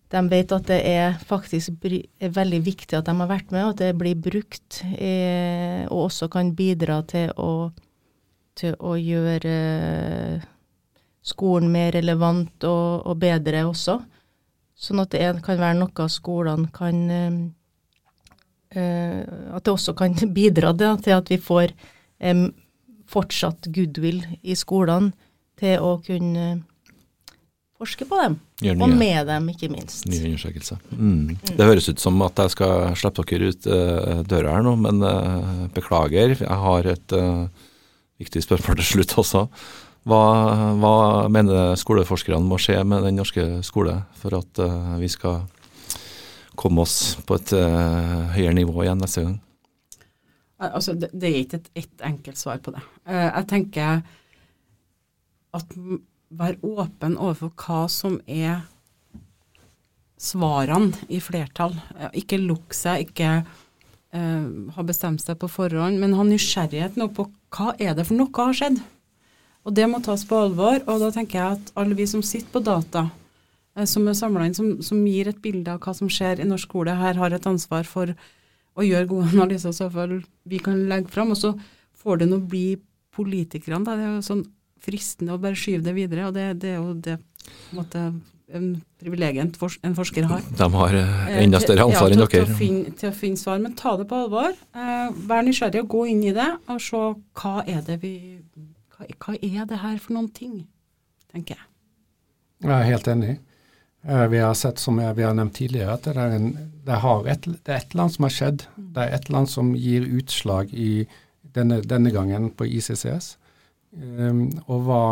[0.07, 3.73] de vet at det er faktisk er veldig viktig at de har vært med, og
[3.75, 7.71] at det blir brukt, eh, og også kan bidra til å,
[8.55, 9.55] til å gjøre
[11.27, 13.99] skolen mer relevant og, og, bedre også.
[14.77, 17.37] Sånn at det kan være noe skolene kan eh,
[18.77, 21.73] At det også kan bidra til at vi får
[22.19, 22.47] eh,
[23.07, 25.11] fortsatt goodwill i skolene
[25.59, 26.61] til å kunne
[27.77, 28.37] forske på dem.
[28.81, 30.05] og med dem, ikke minst.
[30.09, 30.79] Nye undersøkelser.
[30.91, 31.37] Mm.
[31.45, 35.03] Det høres ut som at jeg skal slippe dere ut uh, døra her nå, men
[35.03, 36.33] uh, beklager.
[36.41, 37.45] Jeg har et uh,
[38.21, 39.45] viktig spørsmål til slutt også.
[40.07, 40.21] Hva,
[40.79, 40.95] hva,
[41.29, 44.61] mener skoleforskerne må skje med den norske skole for at
[45.01, 45.41] vi skal
[46.55, 49.35] komme oss på et høyere nivå igjen neste gang?
[50.63, 52.85] Altså, det, det er ikke et, et enkelt svar på det.
[53.11, 53.99] jeg tenker
[55.59, 55.75] at
[56.29, 58.65] være åpen overfor hva som er
[60.17, 61.75] svarene i flertall.
[62.17, 67.29] Ikke lukke seg, ikke uh, ha bestemt seg på forhånd, men ha nysgjerrighet nå på
[67.53, 68.81] hva er det for noe har skjedd.
[69.67, 70.79] Og det må tas på alvor.
[70.87, 73.07] Og da tenker jeg at alle vi som sitter på data,
[73.77, 76.49] uh, som er samla inn, som, som, gir et bilde av hva som skjer i
[76.49, 78.13] norsk skole, her har et ansvar for
[78.77, 80.19] å gjøre gode analyser, så fall
[80.49, 81.33] vi kan legge fram.
[81.35, 81.53] Og så
[81.97, 82.67] får det nå bli
[83.17, 83.97] politikerne, da.
[83.97, 84.45] Det er jo sånn
[84.83, 88.03] fristende å bare skyve det videre, og det, det er jo det på en måte
[88.57, 88.67] en
[88.99, 89.51] privilegium
[89.83, 90.43] en forsker har.
[90.57, 92.31] De har eh, enda større ansvar ja, enn dere.
[92.31, 94.53] Til, å finne, til å finne svar, men ta det på alvor.
[94.55, 97.01] Eh, vær nysgjerrig og gå inn i det, og se
[97.41, 98.13] hva er det vi
[98.95, 100.61] hva, hva er det her for noen ting,
[101.33, 101.67] tenker jeg.
[102.63, 103.35] Jeg er helt enig.
[104.07, 106.51] Eh, vi har sett, som vi har nevnt tidligere, at det er, en,
[106.87, 107.01] det,
[107.33, 108.63] et, det er et eller annet som har skjedd.
[108.77, 110.91] Det er et eller annet som gir utslag i
[111.57, 113.35] denne, denne gangen på ICCS.
[113.97, 115.03] Ehm, og hva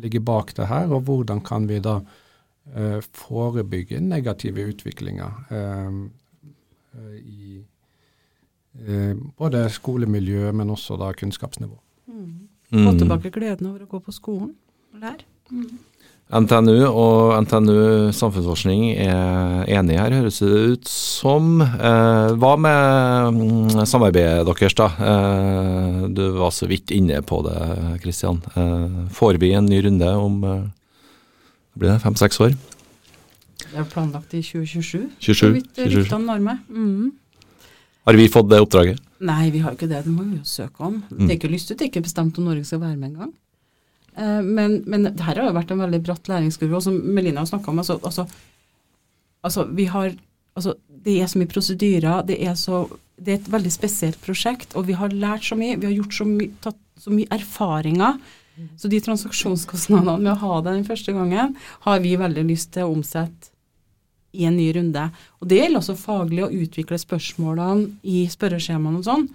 [0.00, 6.02] ligger bak det her, og hvordan kan vi da uh, forebygge negative utviklinger uh,
[7.20, 7.62] i
[8.84, 11.78] uh, både skolemiljø, men også da kunnskapsnivå.
[12.06, 12.48] Mm.
[12.70, 12.98] Få mm.
[12.98, 14.54] tilbake gleden over å gå på skolen
[14.92, 15.28] og lære.
[15.50, 15.78] Mm.
[16.32, 21.60] NTNU og NTNU samfunnsforskning er enige her, høres det ut som.
[21.60, 24.88] Eh, hva med mm, samarbeidet deres, da?
[24.98, 27.58] Eh, du var så vidt inne på det,
[28.02, 28.40] Kristian.
[28.56, 30.40] Eh, får vi en ny runde om
[31.74, 32.56] blir det fem-seks år?
[33.60, 35.10] Det er planlagt i 2027.
[35.20, 36.64] 27, vidt ryktene når meg.
[36.72, 37.12] Mm.
[38.08, 39.00] Har vi fått det oppdraget?
[39.24, 40.02] Nei, vi har ikke det.
[40.04, 41.02] Det må vi jo søke om.
[41.10, 41.24] Mm.
[41.24, 43.32] Det er ikke lyst til, det er ikke bestemt om Norge skal være med engang.
[44.16, 47.42] Eh, men, men det her har jo vært en veldig bratt læringskurve, og som Melina
[47.42, 47.80] har snakka om.
[47.82, 48.26] Altså, altså,
[49.42, 50.14] altså, vi har,
[50.54, 52.84] altså, det er så mye prosedyrer, det er, så,
[53.18, 55.78] det er et veldig spesielt prosjekt, og vi har lært så mye.
[55.80, 58.22] Vi har gjort så mye, tatt så mye erfaringer.
[58.78, 62.86] Så de transaksjonskostnadene med å ha det den første gangen, har vi veldig lyst til
[62.86, 63.50] å omsette
[64.34, 65.08] i en ny runde.
[65.42, 69.26] Og det gjelder også faglig å utvikle spørsmålene i spørreskjemaene og sånn.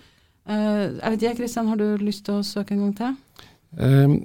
[0.50, 3.44] Uh, jeg vet ikke, Kristian, har du lyst til å søke en gang til?
[3.76, 4.16] Um,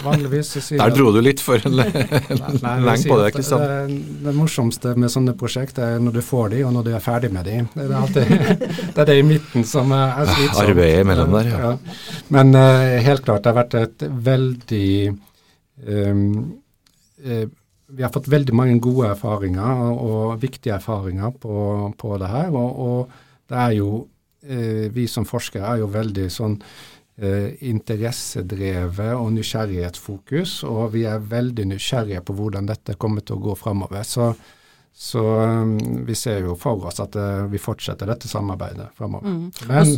[0.00, 3.26] Vanligvis så sier Der dro du litt for lenge på det.
[3.32, 3.64] ikke sant?
[3.66, 7.04] Det, det, morsomste med sånne prosjekter er når du får de, og når du er
[7.04, 7.56] ferdig med de.
[7.74, 8.30] Det er, alltid,
[8.94, 10.60] det, er det i midten som er slitsomt.
[10.64, 11.62] Arbeidet imellom der, ja.
[11.64, 11.96] ja.
[12.36, 14.92] Men uh, helt klart, det har vært et veldig
[15.88, 16.22] um,
[17.26, 17.42] uh,
[17.90, 22.54] Vi har fått veldig mange gode erfaringer og, og viktige erfaringer på, på det her.
[22.54, 23.20] Og, og,
[23.50, 26.90] det er jo uh, Vi som forskere er jo veldig sånn eh,
[27.20, 33.56] interessedrevet og nysgjerrighetsfokus, og vi er veldig nysgjerrige på hvordan dette kommer til å gå
[33.60, 34.06] framover.
[34.08, 34.30] Så,
[34.92, 39.28] så um, vi ser jo for oss at uh, vi fortsetter dette samarbeidet framover.
[39.28, 39.68] Mm.
[39.68, 39.94] Men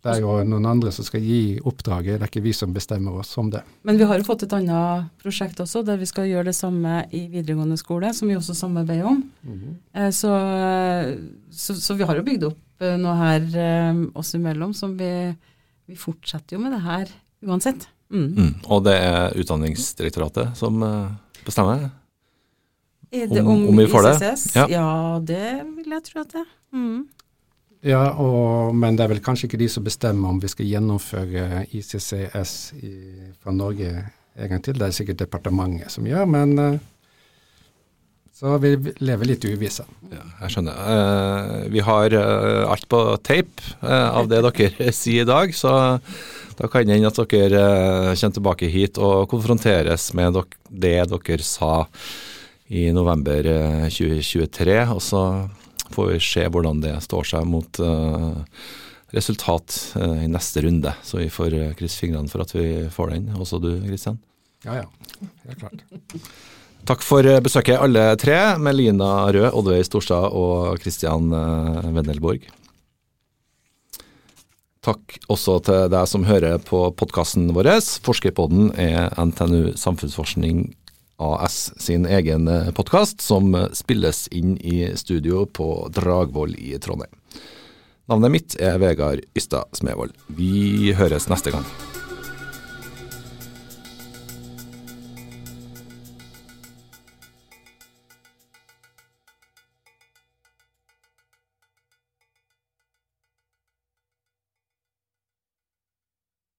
[0.00, 3.18] det er jo noen andre som skal gi oppdraget, det er ikke vi som bestemmer
[3.20, 3.60] oss om det.
[3.84, 7.02] Men vi har jo fått et annet prosjekt også, der vi skal gjøre det samme
[7.12, 9.20] i videregående skole, som vi også samarbeider om.
[9.44, 9.76] Mm.
[9.92, 10.32] Eh, så,
[11.52, 15.12] så, så, vi har jo bygd opp eh, noe her eh, oss imellom som vi
[15.90, 17.10] vi fortsetter jo med det her
[17.46, 17.88] uansett.
[18.10, 18.28] Mm.
[18.34, 18.52] Mm.
[18.70, 21.10] Og det er Utdanningsdirektoratet som eh,
[21.46, 21.90] bestemmer?
[23.10, 24.14] Er det Om- om, om vi får det?
[24.22, 24.44] ICCS?
[24.56, 24.66] Ja.
[24.70, 25.18] Ja.
[25.22, 25.42] det
[25.76, 26.52] vil jeg tro at det er.
[26.74, 27.00] Mm.
[27.82, 31.62] Ja, og, men det er vel kanskje ikke de som bestemmer om vi skal gjennomføre
[31.72, 32.90] ICCS i,
[33.40, 33.88] fra Norge
[34.36, 34.76] en gang til.
[34.78, 36.76] Det er sikkert departementet som gjør, men eh,
[38.40, 38.72] så vi
[39.04, 39.84] lever litt i uvisse.
[40.08, 40.76] Ja, jeg skjønner.
[40.92, 45.72] Eh, vi har eh, alt på tape eh, av det dere sier i dag, så
[46.56, 47.64] da kan det hende at dere
[48.16, 51.84] kommer tilbake hit og konfronteres med dok det dere sa
[52.72, 54.78] i november eh, 2023.
[54.94, 55.24] Og så
[55.92, 57.80] får vi se hvordan det står seg mot
[59.10, 59.74] resultat
[60.22, 60.92] i neste runde.
[61.02, 64.20] Så vi får krysse fingrene for at vi får den, også du Kristian.
[64.64, 64.86] Ja, ja.
[65.48, 65.84] Helt klart.
[66.90, 68.36] Takk for eh, besøket, alle tre.
[68.58, 71.28] Melina Rød, Oddveig Storstad og Kristian
[71.94, 72.48] Wendelborg.
[74.82, 77.68] Takk også til deg som hører på podkasten vår.
[78.02, 80.72] Forskerpodden er NTNU Samfunnsforskning
[81.20, 87.12] AS sin egen podkast, som spilles inn i studio på Dragvoll i Trondheim.
[88.10, 90.16] Navnet mitt er Vegard Ystad Smevold.
[90.34, 91.68] Vi høres neste gang.